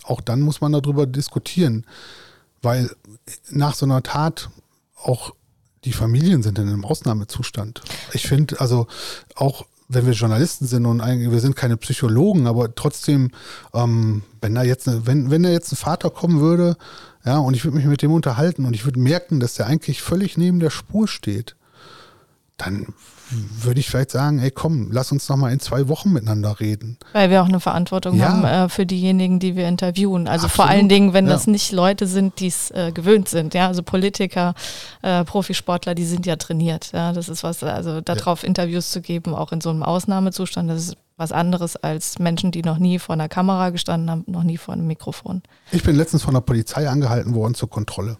auch 0.03 0.21
dann 0.21 0.41
muss 0.41 0.61
man 0.61 0.71
darüber 0.71 1.05
diskutieren. 1.05 1.85
Weil 2.61 2.89
nach 3.49 3.73
so 3.73 3.85
einer 3.85 4.03
Tat 4.03 4.49
auch 4.95 5.33
die 5.83 5.93
Familien 5.93 6.43
sind 6.43 6.59
in 6.59 6.67
einem 6.67 6.85
Ausnahmezustand. 6.85 7.81
Ich 8.13 8.27
finde, 8.27 8.59
also 8.59 8.87
auch 9.35 9.65
wenn 9.93 10.05
wir 10.05 10.13
Journalisten 10.13 10.67
sind 10.67 10.85
und 10.85 11.01
eigentlich, 11.01 11.31
wir 11.31 11.39
sind 11.41 11.55
keine 11.55 11.75
Psychologen, 11.75 12.47
aber 12.47 12.73
trotzdem, 12.75 13.31
ähm, 13.73 14.23
wenn 14.39 14.55
da 14.55 14.63
jetzt, 14.63 14.87
wenn, 15.05 15.29
wenn 15.31 15.43
da 15.43 15.49
jetzt 15.49 15.71
ein 15.73 15.75
Vater 15.75 16.09
kommen 16.09 16.39
würde, 16.39 16.77
ja, 17.25 17.37
und 17.37 17.55
ich 17.55 17.65
würde 17.65 17.77
mich 17.77 17.85
mit 17.85 18.01
dem 18.01 18.11
unterhalten 18.11 18.65
und 18.65 18.73
ich 18.73 18.85
würde 18.85 18.99
merken, 18.99 19.39
dass 19.39 19.55
der 19.55 19.67
eigentlich 19.67 20.01
völlig 20.01 20.37
neben 20.37 20.59
der 20.59 20.69
Spur 20.69 21.07
steht, 21.07 21.55
dann 22.57 22.87
würde 23.31 23.79
ich 23.79 23.89
vielleicht 23.89 24.11
sagen, 24.11 24.39
ey 24.39 24.51
komm, 24.51 24.91
lass 24.91 25.11
uns 25.11 25.27
noch 25.29 25.37
mal 25.37 25.51
in 25.51 25.59
zwei 25.59 25.87
Wochen 25.87 26.11
miteinander 26.11 26.59
reden. 26.59 26.97
Weil 27.13 27.29
wir 27.29 27.41
auch 27.41 27.47
eine 27.47 27.59
Verantwortung 27.59 28.17
ja. 28.17 28.29
haben 28.29 28.43
äh, 28.43 28.69
für 28.69 28.85
diejenigen, 28.85 29.39
die 29.39 29.55
wir 29.55 29.67
interviewen. 29.67 30.27
Also 30.27 30.45
Absolut. 30.45 30.51
vor 30.55 30.69
allen 30.69 30.89
Dingen, 30.89 31.13
wenn 31.13 31.25
ja. 31.25 31.33
das 31.33 31.47
nicht 31.47 31.71
Leute 31.71 32.07
sind, 32.07 32.39
die 32.39 32.47
es 32.47 32.71
äh, 32.71 32.91
gewöhnt 32.93 33.29
sind. 33.29 33.53
Ja, 33.53 33.67
also 33.67 33.83
Politiker, 33.83 34.53
äh, 35.01 35.23
Profisportler, 35.23 35.95
die 35.95 36.05
sind 36.05 36.25
ja 36.25 36.35
trainiert. 36.35 36.91
Ja, 36.93 37.13
das 37.13 37.29
ist 37.29 37.43
was, 37.43 37.63
also 37.63 38.01
darauf 38.01 38.43
ja. 38.43 38.47
Interviews 38.47 38.91
zu 38.91 39.01
geben, 39.01 39.33
auch 39.33 39.51
in 39.51 39.61
so 39.61 39.69
einem 39.69 39.83
Ausnahmezustand, 39.83 40.69
das 40.69 40.87
ist 40.87 40.97
was 41.21 41.31
anderes 41.31 41.75
als 41.75 42.17
Menschen, 42.17 42.51
die 42.51 42.63
noch 42.63 42.79
nie 42.79 42.97
vor 42.97 43.13
einer 43.13 43.29
Kamera 43.29 43.69
gestanden 43.69 44.09
haben, 44.09 44.23
noch 44.25 44.41
nie 44.41 44.57
vor 44.57 44.73
einem 44.73 44.87
Mikrofon. 44.87 45.43
Ich 45.71 45.83
bin 45.83 45.95
letztens 45.95 46.23
von 46.23 46.33
der 46.33 46.41
Polizei 46.41 46.89
angehalten 46.89 47.35
worden 47.35 47.53
zur 47.53 47.69
Kontrolle. 47.69 48.17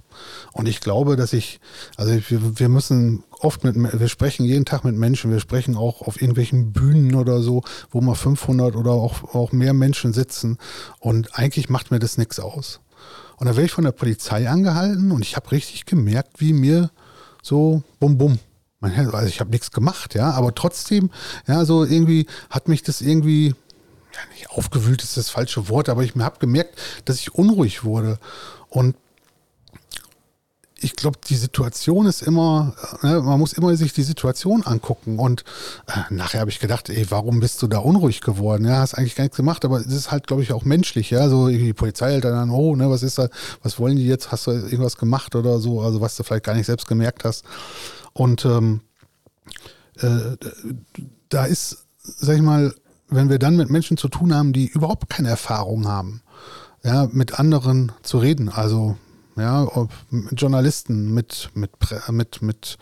Und 0.54 0.68
ich 0.68 0.82
glaube, 0.82 1.16
dass 1.16 1.34
ich, 1.34 1.60
also 1.98 2.14
wir, 2.14 2.60
wir 2.60 2.70
müssen 2.70 3.24
oft 3.40 3.64
mit, 3.64 3.76
wir 3.76 4.08
sprechen 4.08 4.46
jeden 4.46 4.66
Tag 4.66 4.84
mit 4.84 4.96
Menschen, 4.96 5.32
wir 5.32 5.40
sprechen 5.40 5.76
auch 5.76 6.04
auf 6.04 6.22
irgendwelchen 6.22 6.74
Bühnen 6.74 7.16
oder 7.16 7.42
so, 7.42 7.64
wo 7.90 8.02
mal 8.02 8.14
500 8.14 8.76
oder 8.76 8.92
auch, 8.92 9.34
auch 9.34 9.52
mehr 9.52 9.74
Menschen 9.74 10.14
sitzen. 10.14 10.60
Und 11.00 11.36
eigentlich 11.38 11.70
macht 11.70 11.90
mir 11.90 11.98
das 11.98 12.20
nichts 12.20 12.40
aus. 12.40 12.82
Und 13.38 13.48
da 13.48 13.56
werde 13.56 13.66
ich 13.66 13.72
von 13.72 13.84
der 13.84 13.94
Polizei 13.94 14.48
angehalten 14.48 15.12
und 15.12 15.24
ich 15.24 15.36
habe 15.36 15.52
richtig 15.52 15.88
gemerkt, 15.88 16.40
wie 16.40 16.54
mir 16.54 16.92
so 17.42 17.82
bum 18.00 18.20
bum 18.20 18.38
also 18.82 19.28
ich 19.28 19.40
habe 19.40 19.52
nichts 19.52 19.72
gemacht, 19.72 20.16
ja, 20.16 20.32
aber 20.32 20.56
trotzdem, 20.56 21.12
ja, 21.48 21.66
so 21.66 21.84
irgendwie 21.86 22.26
hat 22.50 22.68
mich 22.68 22.82
das 22.82 23.02
irgendwie, 23.02 23.50
ja, 24.14 24.20
nicht 24.34 24.50
aufgewühlt 24.50 25.04
ist 25.04 25.18
das 25.18 25.30
falsche 25.30 25.70
Wort, 25.70 25.88
aber 25.88 26.04
ich 26.04 26.16
habe 26.16 26.40
gemerkt, 26.40 26.80
dass 27.06 27.18
ich 27.18 27.36
unruhig 27.36 27.84
wurde. 27.84 28.18
Und 28.70 28.96
ich 30.84 30.96
glaube, 30.96 31.20
die 31.28 31.36
Situation 31.36 32.08
ist 32.08 32.24
immer, 32.24 32.74
ne, 33.02 33.22
man 33.22 33.40
muss 33.40 33.54
immer 33.54 33.76
sich 33.76 33.94
die 33.94 34.04
Situation 34.04 34.64
angucken. 34.64 35.20
Und 35.20 35.44
äh, 35.88 36.14
nachher 36.14 36.42
habe 36.42 36.50
ich 36.50 36.60
gedacht, 36.60 36.90
ey, 36.90 37.06
warum 37.10 37.40
bist 37.40 37.62
du 37.62 37.68
da 37.68 37.80
unruhig 37.80 38.22
geworden? 38.22 38.66
Ja, 38.66 38.80
hast 38.80 38.96
eigentlich 38.96 39.16
gar 39.16 39.24
nichts 39.24 39.38
gemacht, 39.38 39.64
aber 39.64 39.80
es 39.80 39.88
ist 39.88 40.12
halt, 40.12 40.28
glaube 40.28 40.44
ich, 40.44 40.54
auch 40.54 40.66
menschlich. 40.66 41.12
Ja, 41.12 41.30
so 41.30 41.48
die 41.50 41.74
Polizei 41.74 42.12
hält 42.12 42.26
dann 42.26 42.34
an, 42.34 42.50
oh, 42.50 42.76
ne, 42.76 42.90
was 42.90 43.04
ist 43.04 43.18
da, 43.18 43.30
was 43.62 43.80
wollen 43.80 43.96
die 43.96 44.08
jetzt? 44.08 44.32
Hast 44.32 44.48
du 44.48 44.52
irgendwas 44.52 44.98
gemacht 44.98 45.36
oder 45.36 45.60
so? 45.60 45.82
Also 45.82 46.02
was 46.02 46.16
du 46.16 46.24
vielleicht 46.24 46.46
gar 46.46 46.56
nicht 46.56 46.66
selbst 46.66 46.88
gemerkt 46.88 47.24
hast. 47.26 47.46
Und 48.14 48.46
ähm, 48.46 48.82
äh, 50.00 50.38
da 51.30 51.46
ist, 51.46 51.86
sag 52.02 52.36
ich 52.36 52.42
mal, 52.42 52.74
wenn 53.08 53.30
wir 53.30 53.40
dann 53.40 53.56
mit 53.56 53.70
Menschen 53.70 53.98
zu 53.98 54.08
tun 54.08 54.34
haben, 54.34 54.54
die 54.54 54.68
überhaupt 54.68 55.10
keine 55.10 55.30
Erfahrung 55.30 55.88
haben, 55.88 56.22
ja, 56.84 57.08
mit 57.12 57.40
anderen 57.40 57.92
zu 58.02 58.18
reden, 58.18 58.50
also 58.50 58.98
ja, 59.38 59.68
mit 60.10 60.40
Journalisten, 60.40 61.14
mit, 61.14 61.50
mit, 61.54 61.72
mit, 62.10 62.42
mit, 62.42 62.78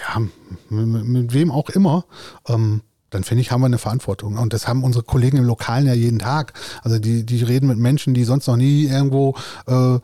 ja, 0.00 0.20
mit, 0.68 1.04
mit 1.04 1.32
wem 1.32 1.50
auch 1.50 1.70
immer, 1.70 2.04
ähm, 2.48 2.82
dann 3.14 3.22
finde 3.22 3.42
ich, 3.42 3.52
haben 3.52 3.60
wir 3.60 3.66
eine 3.66 3.78
Verantwortung. 3.78 4.38
Und 4.38 4.52
das 4.52 4.66
haben 4.66 4.82
unsere 4.82 5.04
Kollegen 5.04 5.36
im 5.36 5.44
Lokalen 5.44 5.86
ja 5.86 5.94
jeden 5.94 6.18
Tag. 6.18 6.52
Also 6.82 6.98
die, 6.98 7.24
die 7.24 7.44
reden 7.44 7.68
mit 7.68 7.78
Menschen, 7.78 8.12
die 8.12 8.24
sonst 8.24 8.48
noch 8.48 8.56
nie 8.56 8.86
irgendwo 8.86 9.36
äh, 9.68 10.00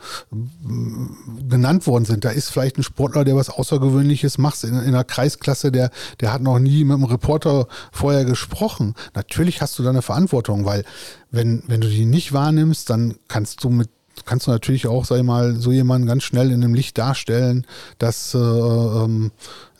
genannt 1.48 1.88
worden 1.88 2.04
sind. 2.04 2.24
Da 2.24 2.30
ist 2.30 2.50
vielleicht 2.50 2.78
ein 2.78 2.84
Sportler, 2.84 3.24
der 3.24 3.34
was 3.34 3.50
Außergewöhnliches 3.50 4.38
macht 4.38 4.62
in, 4.62 4.74
in 4.74 4.80
einer 4.80 5.02
Kreisklasse, 5.02 5.72
der, 5.72 5.90
der 6.20 6.32
hat 6.32 6.40
noch 6.40 6.60
nie 6.60 6.84
mit 6.84 6.94
einem 6.94 7.04
Reporter 7.04 7.66
vorher 7.90 8.24
gesprochen. 8.24 8.94
Natürlich 9.14 9.60
hast 9.60 9.76
du 9.80 9.82
da 9.82 9.90
eine 9.90 10.02
Verantwortung, 10.02 10.64
weil 10.64 10.84
wenn, 11.32 11.64
wenn 11.66 11.80
du 11.80 11.88
die 11.88 12.06
nicht 12.06 12.32
wahrnimmst, 12.32 12.90
dann 12.90 13.16
kannst 13.26 13.64
du 13.64 13.70
mit 13.70 13.90
kannst 14.24 14.46
du 14.46 14.50
natürlich 14.50 14.86
auch, 14.86 15.04
sag 15.04 15.18
ich 15.18 15.24
mal, 15.24 15.56
so 15.56 15.72
jemanden 15.72 16.06
ganz 16.06 16.22
schnell 16.22 16.50
in 16.50 16.62
einem 16.62 16.74
Licht 16.74 16.98
darstellen, 16.98 17.66
dass, 17.98 18.34
äh, 18.34 18.38
ähm, 18.38 19.30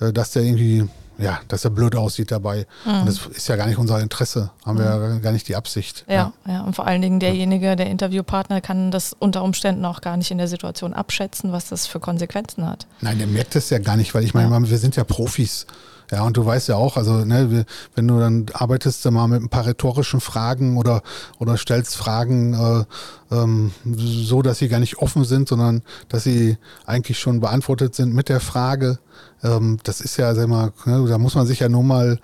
äh, 0.00 0.12
dass 0.12 0.32
der 0.32 0.42
irgendwie 0.42 0.88
ja, 1.20 1.40
dass 1.48 1.64
er 1.64 1.70
blöd 1.70 1.94
aussieht 1.94 2.30
dabei. 2.30 2.66
Mhm. 2.84 3.00
Und 3.00 3.06
das 3.06 3.26
ist 3.26 3.48
ja 3.48 3.56
gar 3.56 3.66
nicht 3.66 3.78
unser 3.78 4.00
Interesse, 4.00 4.50
haben 4.64 4.78
wir 4.78 4.86
ja 4.86 5.18
gar 5.18 5.32
nicht 5.32 5.48
die 5.48 5.56
Absicht. 5.56 6.04
Ja, 6.08 6.32
ja, 6.46 6.52
ja, 6.52 6.60
und 6.62 6.74
vor 6.74 6.86
allen 6.86 7.02
Dingen 7.02 7.20
derjenige, 7.20 7.76
der 7.76 7.86
Interviewpartner, 7.88 8.60
kann 8.60 8.90
das 8.90 9.14
unter 9.18 9.42
Umständen 9.44 9.84
auch 9.84 10.00
gar 10.00 10.16
nicht 10.16 10.30
in 10.30 10.38
der 10.38 10.48
Situation 10.48 10.94
abschätzen, 10.94 11.52
was 11.52 11.68
das 11.68 11.86
für 11.86 12.00
Konsequenzen 12.00 12.66
hat. 12.66 12.86
Nein, 13.00 13.18
der 13.18 13.26
merkt 13.26 13.54
das 13.54 13.70
ja 13.70 13.78
gar 13.78 13.96
nicht, 13.96 14.14
weil 14.14 14.24
ich 14.24 14.34
meine, 14.34 14.50
ja. 14.50 14.70
wir 14.70 14.78
sind 14.78 14.96
ja 14.96 15.04
Profis. 15.04 15.66
Ja, 16.10 16.22
und 16.22 16.36
du 16.36 16.44
weißt 16.44 16.68
ja 16.68 16.76
auch, 16.76 16.96
also 16.96 17.24
ne, 17.24 17.64
wenn 17.94 18.08
du 18.08 18.18
dann 18.18 18.46
arbeitest 18.52 19.04
du 19.04 19.10
mal 19.10 19.28
mit 19.28 19.42
ein 19.42 19.48
paar 19.48 19.66
rhetorischen 19.66 20.20
Fragen 20.20 20.76
oder, 20.76 21.02
oder 21.38 21.56
stellst 21.56 21.96
Fragen 21.96 22.54
äh, 22.54 23.34
ähm, 23.34 23.70
so, 23.84 24.42
dass 24.42 24.58
sie 24.58 24.68
gar 24.68 24.80
nicht 24.80 24.98
offen 24.98 25.24
sind, 25.24 25.48
sondern 25.48 25.82
dass 26.08 26.24
sie 26.24 26.58
eigentlich 26.84 27.18
schon 27.18 27.40
beantwortet 27.40 27.94
sind 27.94 28.12
mit 28.12 28.28
der 28.28 28.40
Frage. 28.40 28.98
Ähm, 29.42 29.78
das 29.84 30.00
ist 30.00 30.16
ja, 30.16 30.34
sag 30.34 30.48
mal, 30.48 30.72
ne, 30.84 31.06
da 31.08 31.18
muss 31.18 31.36
man 31.36 31.46
sich 31.46 31.60
ja 31.60 31.68
nur 31.68 31.84
mal 31.84 32.18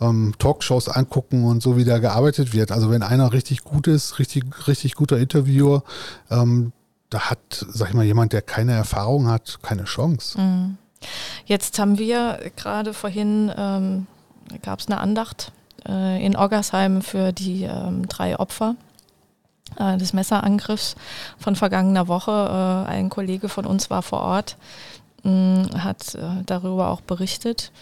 ähm, 0.00 0.34
Talkshows 0.38 0.88
angucken 0.88 1.44
und 1.44 1.62
so, 1.62 1.76
wie 1.76 1.84
da 1.84 1.98
gearbeitet 1.98 2.52
wird. 2.52 2.70
Also 2.70 2.90
wenn 2.90 3.02
einer 3.02 3.32
richtig 3.32 3.64
gut 3.64 3.88
ist, 3.88 4.18
richtig, 4.18 4.44
richtig 4.68 4.94
guter 4.94 5.18
Interviewer, 5.18 5.82
ähm, 6.30 6.72
da 7.10 7.30
hat, 7.30 7.66
sag 7.68 7.88
ich 7.88 7.94
mal, 7.94 8.04
jemand, 8.04 8.32
der 8.32 8.40
keine 8.40 8.72
Erfahrung 8.72 9.28
hat, 9.28 9.58
keine 9.62 9.84
Chance. 9.84 10.40
Mhm. 10.40 10.78
Jetzt 11.46 11.78
haben 11.78 11.98
wir 11.98 12.38
gerade 12.56 12.94
vorhin, 12.94 13.52
ähm, 13.56 14.06
gab 14.62 14.80
es 14.80 14.86
eine 14.86 15.00
Andacht 15.00 15.52
äh, 15.88 16.24
in 16.24 16.36
Oggersheim 16.36 17.02
für 17.02 17.32
die 17.32 17.64
ähm, 17.64 18.08
drei 18.08 18.38
Opfer 18.38 18.76
äh, 19.78 19.96
des 19.96 20.12
Messerangriffs 20.12 20.94
von 21.38 21.56
vergangener 21.56 22.08
Woche. 22.08 22.86
Äh, 22.86 22.90
ein 22.90 23.10
Kollege 23.10 23.48
von 23.48 23.66
uns 23.66 23.90
war 23.90 24.02
vor 24.02 24.20
Ort, 24.20 24.56
mh, 25.24 25.82
hat 25.82 26.14
äh, 26.14 26.42
darüber 26.46 26.90
auch 26.90 27.00
berichtet 27.00 27.72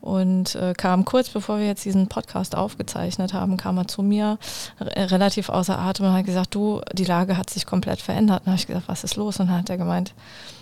und 0.00 0.54
äh, 0.54 0.74
kam 0.74 1.04
kurz 1.04 1.28
bevor 1.28 1.58
wir 1.58 1.66
jetzt 1.66 1.84
diesen 1.84 2.06
Podcast 2.06 2.56
aufgezeichnet 2.56 3.32
haben, 3.34 3.56
kam 3.56 3.78
er 3.78 3.88
zu 3.88 4.02
mir 4.02 4.38
relativ 4.80 5.48
außer 5.48 5.76
Atem 5.76 6.06
und 6.06 6.12
hat 6.12 6.24
gesagt, 6.24 6.54
du, 6.54 6.80
die 6.92 7.04
Lage 7.04 7.36
hat 7.36 7.50
sich 7.50 7.66
komplett 7.66 8.00
verändert. 8.00 8.42
Und 8.42 8.52
habe 8.52 8.60
ich 8.60 8.68
gesagt, 8.68 8.86
was 8.86 9.02
ist 9.02 9.16
los? 9.16 9.40
Und 9.40 9.48
dann 9.48 9.58
hat 9.58 9.70
er 9.70 9.76
gemeint, 9.76 10.10
äh, 10.10 10.57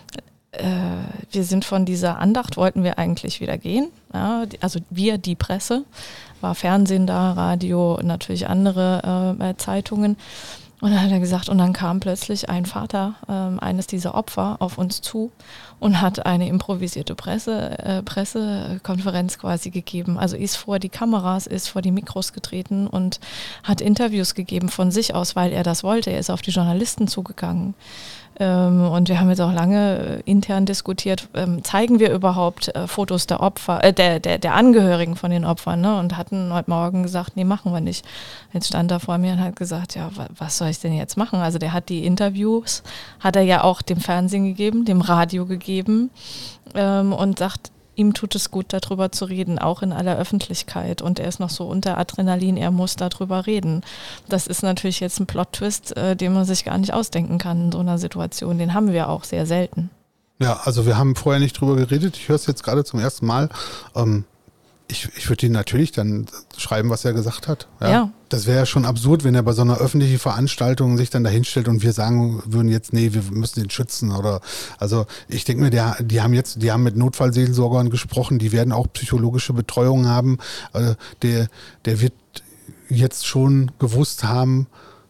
wir 1.30 1.44
sind 1.44 1.64
von 1.64 1.84
dieser 1.84 2.18
Andacht, 2.18 2.56
wollten 2.56 2.84
wir 2.84 2.98
eigentlich 2.98 3.40
wieder 3.40 3.58
gehen. 3.58 3.88
Ja, 4.12 4.44
also 4.60 4.80
wir, 4.90 5.18
die 5.18 5.34
Presse, 5.34 5.84
war 6.40 6.54
Fernsehen 6.54 7.06
da, 7.06 7.32
Radio 7.32 7.94
und 7.94 8.06
natürlich 8.06 8.48
andere 8.48 9.36
äh, 9.40 9.56
Zeitungen. 9.56 10.16
Und 10.80 10.90
dann 10.90 11.02
hat 11.02 11.10
er 11.10 11.20
gesagt, 11.20 11.48
und 11.48 11.58
dann 11.58 11.72
kam 11.72 12.00
plötzlich 12.00 12.50
ein 12.50 12.66
Vater 12.66 13.14
ähm, 13.28 13.58
eines 13.60 13.86
dieser 13.86 14.14
Opfer 14.14 14.56
auf 14.60 14.76
uns 14.76 15.00
zu 15.00 15.32
und 15.78 16.00
hat 16.00 16.24
eine 16.24 16.48
improvisierte 16.48 17.14
Presse, 17.14 17.78
äh, 17.78 18.02
Pressekonferenz 18.02 19.38
quasi 19.38 19.70
gegeben. 19.70 20.18
Also 20.18 20.36
ist 20.36 20.56
vor 20.56 20.78
die 20.78 20.88
Kameras, 20.88 21.46
ist 21.46 21.68
vor 21.68 21.82
die 21.82 21.92
Mikros 21.92 22.32
getreten 22.32 22.86
und 22.86 23.20
hat 23.62 23.80
Interviews 23.80 24.34
gegeben 24.34 24.68
von 24.68 24.90
sich 24.90 25.14
aus, 25.14 25.36
weil 25.36 25.52
er 25.52 25.62
das 25.62 25.84
wollte. 25.84 26.10
Er 26.10 26.18
ist 26.18 26.30
auf 26.30 26.42
die 26.42 26.50
Journalisten 26.50 27.08
zugegangen. 27.08 27.74
Ähm, 28.38 28.82
und 28.90 29.08
wir 29.08 29.18
haben 29.18 29.30
jetzt 29.30 29.40
auch 29.40 29.52
lange 29.52 30.20
äh, 30.26 30.30
intern 30.30 30.66
diskutiert, 30.66 31.28
ähm, 31.32 31.64
zeigen 31.64 32.00
wir 32.00 32.12
überhaupt 32.12 32.68
äh, 32.74 32.86
Fotos 32.86 33.26
der 33.26 33.40
Opfer, 33.40 33.82
äh, 33.82 33.94
der, 33.94 34.20
der, 34.20 34.38
der 34.38 34.54
Angehörigen 34.54 35.16
von 35.16 35.30
den 35.30 35.46
Opfern, 35.46 35.80
ne? 35.80 35.98
Und 35.98 36.18
hatten 36.18 36.52
heute 36.52 36.68
Morgen 36.68 37.02
gesagt, 37.02 37.36
nee, 37.36 37.44
machen 37.44 37.72
wir 37.72 37.80
nicht. 37.80 38.04
Jetzt 38.52 38.68
stand 38.68 38.90
er 38.90 39.00
vor 39.00 39.16
mir 39.16 39.32
und 39.32 39.40
hat 39.40 39.56
gesagt, 39.56 39.94
ja, 39.94 40.10
was 40.36 40.58
soll 40.58 40.68
ich 40.68 40.80
denn 40.80 40.92
jetzt 40.92 41.16
machen? 41.16 41.40
Also 41.40 41.58
der 41.58 41.72
hat 41.72 41.88
die 41.88 42.04
Interviews, 42.04 42.82
hat 43.20 43.36
er 43.36 43.42
ja 43.42 43.64
auch 43.64 43.80
dem 43.80 44.00
Fernsehen 44.00 44.44
gegeben, 44.44 44.84
dem 44.84 45.00
Radio 45.00 45.46
gegeben 45.46 45.65
ähm, 46.74 47.12
und 47.12 47.38
sagt, 47.38 47.70
ihm 47.96 48.14
tut 48.14 48.34
es 48.34 48.50
gut, 48.50 48.66
darüber 48.68 49.10
zu 49.10 49.24
reden, 49.24 49.58
auch 49.58 49.82
in 49.82 49.92
aller 49.92 50.16
Öffentlichkeit. 50.16 51.02
Und 51.02 51.18
er 51.18 51.28
ist 51.28 51.40
noch 51.40 51.50
so 51.50 51.64
unter 51.64 51.98
Adrenalin, 51.98 52.56
er 52.56 52.70
muss 52.70 52.96
darüber 52.96 53.46
reden. 53.46 53.82
Das 54.28 54.46
ist 54.46 54.62
natürlich 54.62 55.00
jetzt 55.00 55.18
ein 55.18 55.26
Plot-Twist, 55.26 55.96
äh, 55.96 56.14
den 56.14 56.34
man 56.34 56.44
sich 56.44 56.64
gar 56.64 56.78
nicht 56.78 56.92
ausdenken 56.92 57.38
kann 57.38 57.66
in 57.66 57.72
so 57.72 57.78
einer 57.78 57.98
Situation. 57.98 58.58
Den 58.58 58.74
haben 58.74 58.92
wir 58.92 59.08
auch 59.08 59.24
sehr 59.24 59.46
selten. 59.46 59.90
Ja, 60.38 60.60
also 60.64 60.84
wir 60.84 60.98
haben 60.98 61.16
vorher 61.16 61.40
nicht 61.40 61.58
drüber 61.58 61.76
geredet. 61.76 62.16
Ich 62.16 62.28
höre 62.28 62.36
es 62.36 62.46
jetzt 62.46 62.62
gerade 62.62 62.84
zum 62.84 63.00
ersten 63.00 63.26
Mal. 63.26 63.48
Ähm, 63.94 64.24
ich, 64.88 65.08
ich 65.16 65.28
würde 65.28 65.46
ihn 65.46 65.52
natürlich 65.52 65.92
dann 65.92 66.26
schreiben, 66.56 66.90
was 66.90 67.04
er 67.04 67.12
gesagt 67.12 67.48
hat. 67.48 67.66
Ja. 67.80 67.90
ja. 67.90 68.10
Das 68.28 68.46
wäre 68.46 68.58
ja 68.58 68.66
schon 68.66 68.84
absurd, 68.84 69.24
wenn 69.24 69.34
er 69.34 69.42
bei 69.42 69.52
so 69.52 69.62
einer 69.62 69.78
öffentlichen 69.78 70.18
Veranstaltung 70.18 70.96
sich 70.96 71.10
dann 71.10 71.24
dahinstellt 71.24 71.68
und 71.68 71.82
wir 71.82 71.92
sagen 71.92 72.42
würden 72.44 72.68
jetzt, 72.68 72.92
nee, 72.92 73.12
wir 73.12 73.22
müssen 73.30 73.62
ihn 73.62 73.70
schützen 73.70 74.12
oder 74.12 74.40
also 74.78 75.06
ich 75.28 75.44
denke 75.44 75.62
mir, 75.62 75.70
der, 75.70 75.96
die 76.00 76.20
haben 76.20 76.34
jetzt, 76.34 76.62
die 76.62 76.70
haben 76.70 76.82
mit 76.82 76.96
Notfallseelsorgern 76.96 77.90
gesprochen, 77.90 78.38
die 78.38 78.52
werden 78.52 78.72
auch 78.72 78.86
psychologische 78.92 79.52
Betreuung 79.52 80.06
haben. 80.06 80.38
Also 80.72 80.94
der, 81.22 81.48
der 81.84 82.00
wird 82.00 82.14
jetzt 82.88 83.26
schon 83.26 83.72
gewusst 83.78 84.24
haben, 84.24 84.66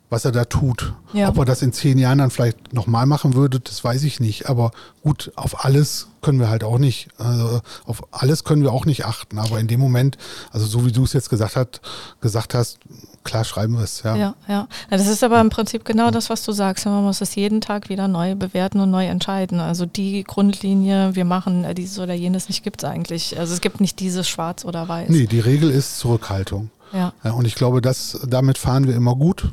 was 0.09 0.25
er 0.25 0.33
da 0.33 0.45
tut. 0.45 0.93
Ja. 1.13 1.29
Ob 1.29 1.39
er 1.39 1.45
das 1.45 1.63
in 1.63 1.73
zehn 1.73 1.99
Jahren 1.99 2.19
dann 2.19 2.31
vielleicht 2.31 2.73
nochmal 2.73 3.07
machen 3.07 3.35
würde, 3.35 3.59
das 3.59 3.83
weiß 3.83 4.05
ich 4.05 4.21
nicht. 4.21 4.49
Aber 4.49 4.71
gut, 5.03 5.33
auf 5.35 5.65
alles 5.65 6.09
können 6.23 6.39
wir 6.39 6.49
halt 6.49 6.63
auch 6.63 6.79
nicht, 6.79 7.09
also 7.19 7.61
auf 7.87 8.05
alles 8.13 8.45
können 8.45 8.63
wir 8.63 8.73
auch 8.73 8.87
nicht 8.87 9.05
achten. 9.05 9.39
Aber 9.39 9.59
in 9.59 9.67
dem 9.67 9.81
Moment, 9.81 10.17
also 10.53 10.67
so 10.67 10.87
wie 10.87 10.93
du 10.93 11.03
es 11.05 11.13
jetzt 11.13 11.29
gesagt, 11.29 11.57
hat, 11.57 11.81
gesagt 12.21 12.55
hast, 12.55 12.79
klar 13.25 13.45
schreiben 13.45 13.75
wir 13.75 13.83
es, 13.83 14.05
ja. 14.05 14.17
Ja, 14.17 14.35
ja. 14.47 14.69
Das 14.91 15.09
ist 15.09 15.25
aber 15.25 15.41
im 15.41 15.51
Prinzip 15.51 15.85
genau 15.85 16.13
das, 16.13 16.31
was 16.31 16.45
du 16.45 16.53
sagst. 16.53 16.87
Man 16.87 17.03
muss 17.03 17.21
es 17.21 17.35
jeden 17.35 17.61
Tag 17.61 17.89
wieder 17.89 18.07
neu 18.07 18.37
bewerten 18.37 18.79
und 18.79 18.93
neu 18.93 19.07
entscheiden. 19.07 19.59
Also 19.59 19.87
die 19.87 20.23
Grundlinie, 20.23 21.17
wir 21.17 21.25
machen 21.25 21.65
äh, 21.65 21.75
dieses 21.75 21.99
oder 21.99 22.15
jenes 22.15 22.49
nicht, 22.49 22.63
gibt 22.63 22.83
es 22.85 22.89
eigentlich. 22.89 23.39
Also 23.39 23.55
es 23.55 23.61
gibt 23.61 23.81
nicht 23.81 23.99
dieses 23.99 24.29
Schwarz 24.29 24.65
oder 24.65 24.87
Weiß. 24.87 25.09
Nee, 25.09 25.27
die 25.27 25.41
Regel 25.41 25.71
ist 25.71 25.99
Zurückhaltung. 25.99 26.71
Ja. 26.93 27.13
ja 27.25 27.33
und 27.33 27.45
ich 27.45 27.57
glaube, 27.57 27.81
dass 27.81 28.21
damit 28.29 28.59
fahren 28.59 28.87
wir 28.87 28.95
immer 28.95 29.17
gut 29.17 29.53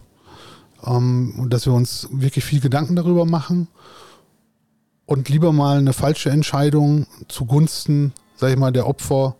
ähm, 0.85 1.47
dass 1.49 1.65
wir 1.65 1.73
uns 1.73 2.07
wirklich 2.11 2.45
viel 2.45 2.59
Gedanken 2.59 2.95
darüber 2.95 3.25
machen 3.25 3.67
und 5.05 5.29
lieber 5.29 5.51
mal 5.53 5.77
eine 5.77 5.93
falsche 5.93 6.29
Entscheidung 6.29 7.07
zugunsten, 7.27 8.13
sag 8.35 8.51
ich 8.51 8.57
mal, 8.57 8.71
der 8.71 8.87
Opfer 8.87 9.35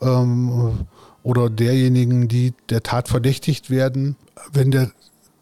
ähm, 0.00 0.86
oder 1.22 1.50
derjenigen, 1.50 2.28
die 2.28 2.54
der 2.68 2.82
Tat 2.82 3.08
verdächtigt 3.08 3.70
werden. 3.70 4.16
Wenn 4.52 4.70
der 4.70 4.90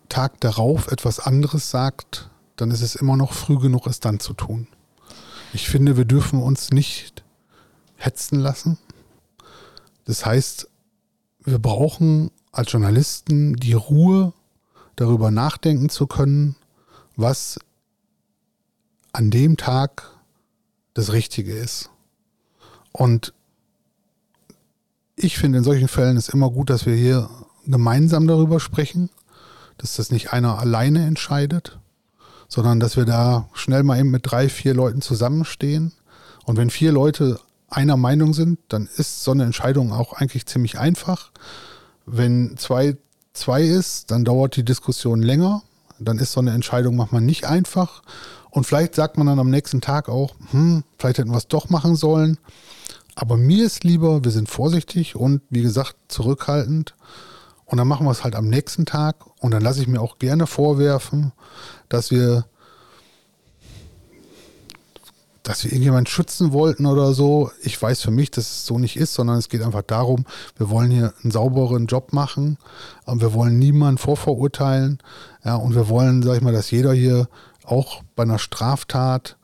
Tag 0.08 0.40
darauf 0.40 0.90
etwas 0.90 1.20
anderes 1.20 1.70
sagt, 1.70 2.30
dann 2.56 2.70
ist 2.70 2.82
es 2.82 2.94
immer 2.94 3.16
noch 3.16 3.32
früh 3.32 3.58
genug, 3.58 3.86
es 3.86 4.00
dann 4.00 4.20
zu 4.20 4.32
tun. 4.32 4.66
Ich 5.52 5.68
finde, 5.68 5.96
wir 5.96 6.04
dürfen 6.04 6.40
uns 6.40 6.70
nicht 6.70 7.24
hetzen 7.96 8.38
lassen. 8.38 8.78
Das 10.04 10.24
heißt, 10.24 10.68
wir 11.44 11.58
brauchen 11.58 12.30
als 12.52 12.72
Journalisten 12.72 13.56
die 13.56 13.74
Ruhe 13.74 14.32
darüber 14.96 15.30
nachdenken 15.30 15.88
zu 15.88 16.06
können, 16.06 16.56
was 17.16 17.58
an 19.12 19.30
dem 19.30 19.56
Tag 19.56 20.10
das 20.94 21.12
Richtige 21.12 21.52
ist. 21.52 21.90
Und 22.92 23.32
ich 25.14 25.38
finde, 25.38 25.58
in 25.58 25.64
solchen 25.64 25.88
Fällen 25.88 26.16
ist 26.16 26.28
immer 26.28 26.50
gut, 26.50 26.70
dass 26.70 26.86
wir 26.86 26.94
hier 26.94 27.30
gemeinsam 27.66 28.26
darüber 28.26 28.60
sprechen, 28.60 29.10
dass 29.78 29.96
das 29.96 30.10
nicht 30.10 30.32
einer 30.32 30.58
alleine 30.58 31.06
entscheidet, 31.06 31.78
sondern 32.48 32.80
dass 32.80 32.96
wir 32.96 33.04
da 33.04 33.48
schnell 33.54 33.82
mal 33.82 33.98
eben 33.98 34.10
mit 34.10 34.30
drei, 34.30 34.48
vier 34.48 34.74
Leuten 34.74 35.02
zusammenstehen. 35.02 35.92
Und 36.44 36.56
wenn 36.56 36.70
vier 36.70 36.92
Leute 36.92 37.40
einer 37.68 37.96
Meinung 37.96 38.34
sind, 38.34 38.58
dann 38.68 38.88
ist 38.96 39.24
so 39.24 39.32
eine 39.32 39.44
Entscheidung 39.44 39.92
auch 39.92 40.12
eigentlich 40.12 40.46
ziemlich 40.46 40.78
einfach. 40.78 41.32
Wenn 42.06 42.56
zwei 42.56 42.96
zwei 43.36 43.62
ist, 43.62 44.10
dann 44.10 44.24
dauert 44.24 44.56
die 44.56 44.64
Diskussion 44.64 45.22
länger. 45.22 45.62
Dann 45.98 46.18
ist 46.18 46.32
so 46.32 46.40
eine 46.40 46.52
Entscheidung 46.52 46.96
manchmal 46.96 47.22
nicht 47.22 47.46
einfach. 47.46 48.02
Und 48.50 48.66
vielleicht 48.66 48.94
sagt 48.94 49.18
man 49.18 49.26
dann 49.26 49.38
am 49.38 49.50
nächsten 49.50 49.80
Tag 49.80 50.08
auch, 50.08 50.34
hm, 50.50 50.84
vielleicht 50.98 51.18
hätten 51.18 51.30
wir 51.30 51.38
es 51.38 51.48
doch 51.48 51.68
machen 51.68 51.96
sollen. 51.96 52.38
Aber 53.14 53.36
mir 53.36 53.64
ist 53.64 53.84
lieber, 53.84 54.24
wir 54.24 54.30
sind 54.30 54.48
vorsichtig 54.48 55.16
und 55.16 55.42
wie 55.50 55.62
gesagt 55.62 55.96
zurückhaltend. 56.08 56.94
Und 57.64 57.78
dann 57.78 57.88
machen 57.88 58.06
wir 58.06 58.10
es 58.10 58.24
halt 58.24 58.36
am 58.36 58.48
nächsten 58.48 58.86
Tag. 58.86 59.16
Und 59.40 59.50
dann 59.52 59.62
lasse 59.62 59.80
ich 59.80 59.88
mir 59.88 60.00
auch 60.00 60.18
gerne 60.18 60.46
vorwerfen, 60.46 61.32
dass 61.88 62.10
wir 62.10 62.46
dass 65.46 65.62
wir 65.62 65.70
irgendjemanden 65.70 66.08
schützen 66.08 66.52
wollten 66.52 66.86
oder 66.86 67.12
so. 67.12 67.52
Ich 67.62 67.80
weiß 67.80 68.02
für 68.02 68.10
mich, 68.10 68.32
dass 68.32 68.50
es 68.50 68.66
so 68.66 68.80
nicht 68.80 68.96
ist, 68.96 69.14
sondern 69.14 69.38
es 69.38 69.48
geht 69.48 69.62
einfach 69.62 69.82
darum, 69.82 70.24
wir 70.56 70.70
wollen 70.70 70.90
hier 70.90 71.14
einen 71.22 71.30
sauberen 71.30 71.86
Job 71.86 72.12
machen. 72.12 72.58
Wir 73.06 73.32
wollen 73.32 73.56
niemanden 73.56 73.98
vorverurteilen. 73.98 74.98
Ja, 75.44 75.54
und 75.54 75.76
wir 75.76 75.88
wollen, 75.88 76.24
sag 76.24 76.34
ich 76.34 76.42
mal, 76.42 76.52
dass 76.52 76.72
jeder 76.72 76.92
hier 76.92 77.28
auch 77.64 78.02
bei 78.16 78.24
einer 78.24 78.40
Straftat, 78.40 79.36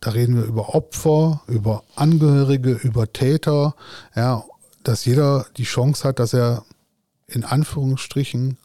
da 0.00 0.10
reden 0.10 0.36
wir 0.36 0.44
über 0.44 0.74
Opfer, 0.74 1.40
über 1.46 1.82
Angehörige, 1.94 2.72
über 2.72 3.10
Täter, 3.10 3.74
ja, 4.14 4.44
dass 4.82 5.06
jeder 5.06 5.46
die 5.56 5.64
Chance 5.64 6.06
hat, 6.06 6.18
dass 6.18 6.34
er 6.34 6.62
in 7.26 7.42
Anführungsstrichen 7.42 8.58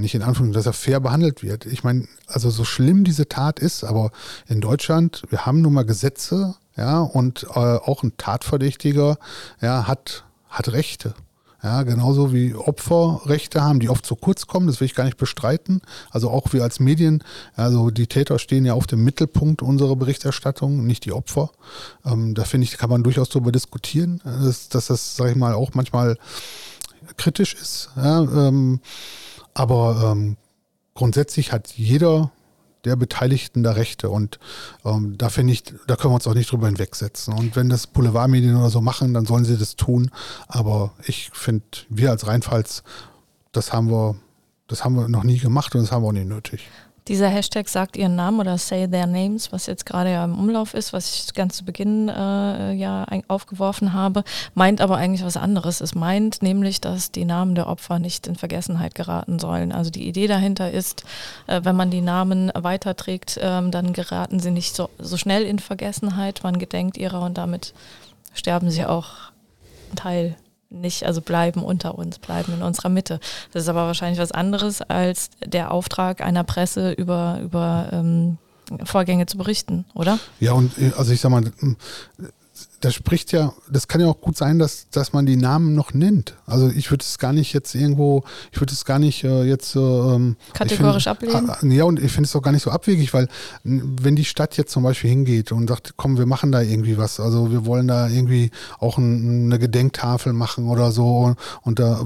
nicht 0.00 0.14
in 0.14 0.22
Anführungszeichen, 0.22 0.52
dass 0.52 0.66
er 0.66 0.72
fair 0.72 1.00
behandelt 1.00 1.42
wird. 1.42 1.66
Ich 1.66 1.84
meine, 1.84 2.06
also 2.26 2.50
so 2.50 2.64
schlimm 2.64 3.04
diese 3.04 3.28
Tat 3.28 3.58
ist, 3.58 3.84
aber 3.84 4.10
in 4.48 4.60
Deutschland, 4.60 5.22
wir 5.30 5.46
haben 5.46 5.60
nun 5.62 5.74
mal 5.74 5.84
Gesetze, 5.84 6.56
ja, 6.76 7.00
und 7.00 7.44
äh, 7.54 7.58
auch 7.58 8.02
ein 8.02 8.16
Tatverdächtiger, 8.16 9.18
ja, 9.60 9.86
hat, 9.86 10.24
hat 10.48 10.72
Rechte. 10.72 11.14
Ja, 11.62 11.82
genauso 11.82 12.32
wie 12.32 12.54
Opfer 12.54 13.20
Rechte 13.26 13.62
haben, 13.62 13.80
die 13.80 13.90
oft 13.90 14.06
zu 14.06 14.16
kurz 14.16 14.46
kommen, 14.46 14.66
das 14.66 14.80
will 14.80 14.86
ich 14.86 14.94
gar 14.94 15.04
nicht 15.04 15.18
bestreiten. 15.18 15.82
Also 16.10 16.30
auch 16.30 16.54
wir 16.54 16.62
als 16.62 16.80
Medien, 16.80 17.22
also 17.54 17.90
die 17.90 18.06
Täter 18.06 18.38
stehen 18.38 18.64
ja 18.64 18.72
auf 18.72 18.86
dem 18.86 19.04
Mittelpunkt 19.04 19.60
unserer 19.60 19.94
Berichterstattung, 19.94 20.86
nicht 20.86 21.04
die 21.04 21.12
Opfer. 21.12 21.50
Ähm, 22.06 22.34
da 22.34 22.44
finde 22.44 22.64
ich, 22.64 22.78
kann 22.78 22.88
man 22.88 23.02
durchaus 23.02 23.28
darüber 23.28 23.52
diskutieren, 23.52 24.22
dass, 24.24 24.70
dass 24.70 24.86
das, 24.86 25.16
sage 25.16 25.32
ich 25.32 25.36
mal, 25.36 25.52
auch 25.52 25.74
manchmal 25.74 26.16
kritisch 27.18 27.54
ist. 27.54 27.90
Ja, 27.94 28.20
ähm, 28.22 28.80
aber 29.60 30.12
ähm, 30.12 30.38
grundsätzlich 30.94 31.52
hat 31.52 31.68
jeder 31.68 32.32
der 32.86 32.96
Beteiligten 32.96 33.62
da 33.62 33.72
Rechte 33.72 34.08
und 34.08 34.38
ähm, 34.86 35.18
da 35.18 35.28
finde 35.28 35.52
ich, 35.52 35.64
da 35.86 35.96
können 35.96 36.12
wir 36.12 36.14
uns 36.14 36.26
auch 36.26 36.32
nicht 36.32 36.50
drüber 36.50 36.66
hinwegsetzen. 36.66 37.34
Und 37.34 37.56
wenn 37.56 37.68
das 37.68 37.86
Boulevardmedien 37.86 38.56
oder 38.56 38.70
so 38.70 38.80
machen, 38.80 39.12
dann 39.12 39.26
sollen 39.26 39.44
sie 39.44 39.58
das 39.58 39.76
tun. 39.76 40.10
Aber 40.48 40.94
ich 41.04 41.28
finde, 41.34 41.66
wir 41.90 42.08
als 42.08 42.26
Rheinpfalz, 42.26 42.84
das 43.52 43.70
haben 43.74 43.90
wir, 43.90 44.16
das 44.66 44.82
haben 44.82 44.94
wir 44.94 45.10
noch 45.10 45.24
nie 45.24 45.36
gemacht 45.36 45.74
und 45.74 45.82
das 45.82 45.92
haben 45.92 46.04
wir 46.04 46.08
auch 46.08 46.12
nicht 46.12 46.28
nötig 46.28 46.66
Dieser 47.10 47.26
Hashtag 47.26 47.68
sagt 47.68 47.96
ihren 47.96 48.14
Namen 48.14 48.38
oder 48.38 48.56
say 48.56 48.86
their 48.86 49.08
names, 49.08 49.50
was 49.50 49.66
jetzt 49.66 49.84
gerade 49.84 50.12
ja 50.12 50.24
im 50.24 50.38
Umlauf 50.38 50.74
ist, 50.74 50.92
was 50.92 51.12
ich 51.12 51.34
ganz 51.34 51.56
zu 51.56 51.64
Beginn 51.64 52.08
äh, 52.08 52.72
ja 52.72 53.04
aufgeworfen 53.26 53.92
habe, 53.94 54.22
meint 54.54 54.80
aber 54.80 54.96
eigentlich 54.96 55.24
was 55.24 55.36
anderes. 55.36 55.80
Es 55.80 55.96
meint 55.96 56.40
nämlich, 56.40 56.80
dass 56.80 57.10
die 57.10 57.24
Namen 57.24 57.56
der 57.56 57.66
Opfer 57.66 57.98
nicht 57.98 58.28
in 58.28 58.36
Vergessenheit 58.36 58.94
geraten 58.94 59.40
sollen. 59.40 59.72
Also 59.72 59.90
die 59.90 60.06
Idee 60.06 60.28
dahinter 60.28 60.70
ist, 60.70 61.02
äh, 61.48 61.62
wenn 61.64 61.74
man 61.74 61.90
die 61.90 62.00
Namen 62.00 62.52
weiterträgt, 62.54 63.38
äh, 63.38 63.68
dann 63.70 63.92
geraten 63.92 64.38
sie 64.38 64.52
nicht 64.52 64.76
so, 64.76 64.88
so 65.00 65.16
schnell 65.16 65.42
in 65.42 65.58
Vergessenheit. 65.58 66.44
Man 66.44 66.60
gedenkt 66.60 66.96
ihrer 66.96 67.22
und 67.22 67.36
damit 67.38 67.74
sterben 68.34 68.70
sie 68.70 68.86
auch 68.86 69.08
Teil 69.96 70.36
nicht, 70.70 71.04
also 71.04 71.20
bleiben 71.20 71.62
unter 71.62 71.96
uns, 71.96 72.18
bleiben 72.18 72.54
in 72.54 72.62
unserer 72.62 72.88
Mitte. 72.88 73.20
Das 73.52 73.64
ist 73.64 73.68
aber 73.68 73.86
wahrscheinlich 73.86 74.20
was 74.20 74.32
anderes 74.32 74.82
als 74.82 75.30
der 75.44 75.72
Auftrag 75.72 76.20
einer 76.20 76.44
Presse 76.44 76.92
über, 76.92 77.40
über 77.42 77.88
ähm, 77.92 78.38
Vorgänge 78.84 79.26
zu 79.26 79.36
berichten, 79.36 79.84
oder? 79.94 80.18
Ja, 80.38 80.52
und 80.52 80.78
äh, 80.78 80.92
also 80.96 81.12
ich 81.12 81.20
sag 81.20 81.30
mal, 81.30 81.50
das 82.80 82.94
spricht 82.94 83.32
ja, 83.32 83.52
das 83.70 83.88
kann 83.88 84.00
ja 84.00 84.06
auch 84.06 84.20
gut 84.20 84.36
sein, 84.36 84.58
dass, 84.58 84.88
dass 84.90 85.12
man 85.12 85.26
die 85.26 85.36
Namen 85.36 85.74
noch 85.74 85.92
nennt. 85.92 86.34
Also 86.46 86.68
ich 86.68 86.90
würde 86.90 87.02
es 87.02 87.18
gar 87.18 87.34
nicht 87.34 87.52
jetzt 87.52 87.74
irgendwo, 87.74 88.24
ich 88.52 88.60
würde 88.60 88.72
es 88.72 88.86
gar 88.86 88.98
nicht 88.98 89.22
äh, 89.22 89.44
jetzt 89.44 89.76
ähm, 89.76 90.36
kategorisch 90.54 91.04
find, 91.04 91.34
ablehnen. 91.34 91.50
Äh, 91.62 91.76
ja, 91.76 91.84
und 91.84 92.02
ich 92.02 92.10
finde 92.10 92.26
es 92.26 92.34
auch 92.34 92.40
gar 92.40 92.52
nicht 92.52 92.62
so 92.62 92.70
abwegig, 92.70 93.12
weil 93.12 93.28
wenn 93.64 94.16
die 94.16 94.24
Stadt 94.24 94.56
jetzt 94.56 94.72
zum 94.72 94.82
Beispiel 94.82 95.10
hingeht 95.10 95.52
und 95.52 95.68
sagt, 95.68 95.94
komm, 95.96 96.16
wir 96.16 96.24
machen 96.24 96.52
da 96.52 96.62
irgendwie 96.62 96.96
was, 96.96 97.20
also 97.20 97.50
wir 97.52 97.66
wollen 97.66 97.86
da 97.86 98.08
irgendwie 98.08 98.50
auch 98.78 98.96
ein, 98.96 99.44
eine 99.44 99.58
Gedenktafel 99.58 100.32
machen 100.32 100.68
oder 100.68 100.90
so 100.90 101.18
und, 101.18 101.38
und 101.62 101.78
da 101.78 102.00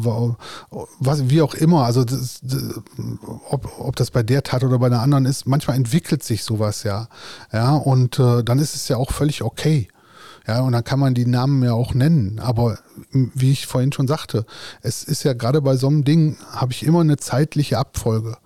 was 0.99 1.31
wie 1.31 1.41
auch 1.41 1.55
immer, 1.55 1.85
also 1.85 2.05
das, 2.05 2.41
das, 2.43 2.63
ob, 3.49 3.79
ob 3.79 3.95
das 3.95 4.11
bei 4.11 4.25
der 4.25 4.43
Tat 4.43 4.65
oder 4.65 4.81
bei 4.81 4.87
einer 4.87 5.03
anderen 5.03 5.25
ist, 5.25 5.47
manchmal 5.47 5.77
entwickelt 5.77 6.25
sich 6.25 6.43
sowas 6.43 6.83
ja, 6.83 7.09
ja 7.53 7.75
und 7.77 8.19
äh, 8.19 8.43
dann 8.43 8.59
ist 8.59 8.75
es 8.75 8.89
ja 8.89 8.97
auch 8.97 9.13
völlig 9.13 9.43
okay. 9.43 9.89
Ja, 10.47 10.61
und 10.61 10.73
dann 10.73 10.85
kann 10.85 11.01
man 11.01 11.15
die 11.15 11.27
Namen 11.27 11.63
ja 11.63 11.73
auch 11.73 11.95
nennen. 11.95 12.39
Aber 12.39 12.79
wie 13.11 13.53
ich 13.53 13.67
vorhin 13.67 13.93
schon 13.93 14.07
sagte, 14.07 14.45
es 14.83 15.03
ist 15.03 15.23
ja 15.23 15.33
gerade 15.33 15.63
bei 15.63 15.77
so 15.77 15.87
einem 15.87 16.05
Ding, 16.05 16.37
habe 16.53 16.73
ich 16.73 16.85
immer 16.85 17.01
eine 17.01 17.17
zeitliche 17.17 17.79
Abfolge. 17.79 18.37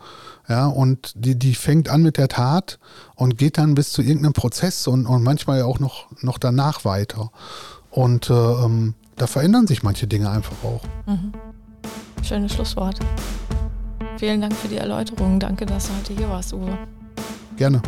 Ja, 0.49 0.67
und 0.67 1.13
die, 1.17 1.39
die 1.39 1.55
fängt 1.55 1.91
an 1.91 2.03
mit 2.03 2.17
der 2.17 2.29
Tat 2.29 2.79
und 3.17 3.37
geht 3.37 3.59
dann 3.59 3.75
bis 3.75 3.93
zu 3.93 4.01
irgendeinem 4.01 4.33
Prozess 4.33 4.87
und, 4.87 5.07
und 5.07 5.23
manchmal 5.23 5.59
ja 5.59 5.65
auch 5.67 5.79
noch, 5.79 6.07
noch 6.23 6.39
danach 6.39 6.85
weiter. 6.85 7.31
Und 7.91 8.31
äh, 8.31 8.33
ähm, 8.33 8.95
da 9.17 9.27
verändern 9.27 9.67
sich 9.67 9.83
manche 9.83 10.07
Dinge 10.07 10.31
einfach 10.31 10.57
auch. 10.65 10.83
Mhm. 11.07 11.33
Schönes 12.23 12.55
Schlusswort. 12.55 12.99
Vielen 14.19 14.41
Dank 14.41 14.55
für 14.55 14.69
die 14.69 14.79
Erläuterung. 14.79 15.39
Danke, 15.39 15.67
dass 15.67 15.89
du 15.89 15.93
heute 15.97 16.15
hier 16.15 16.29
warst, 16.29 16.53
Uwe. 16.53 16.79
Gerne. 17.57 17.83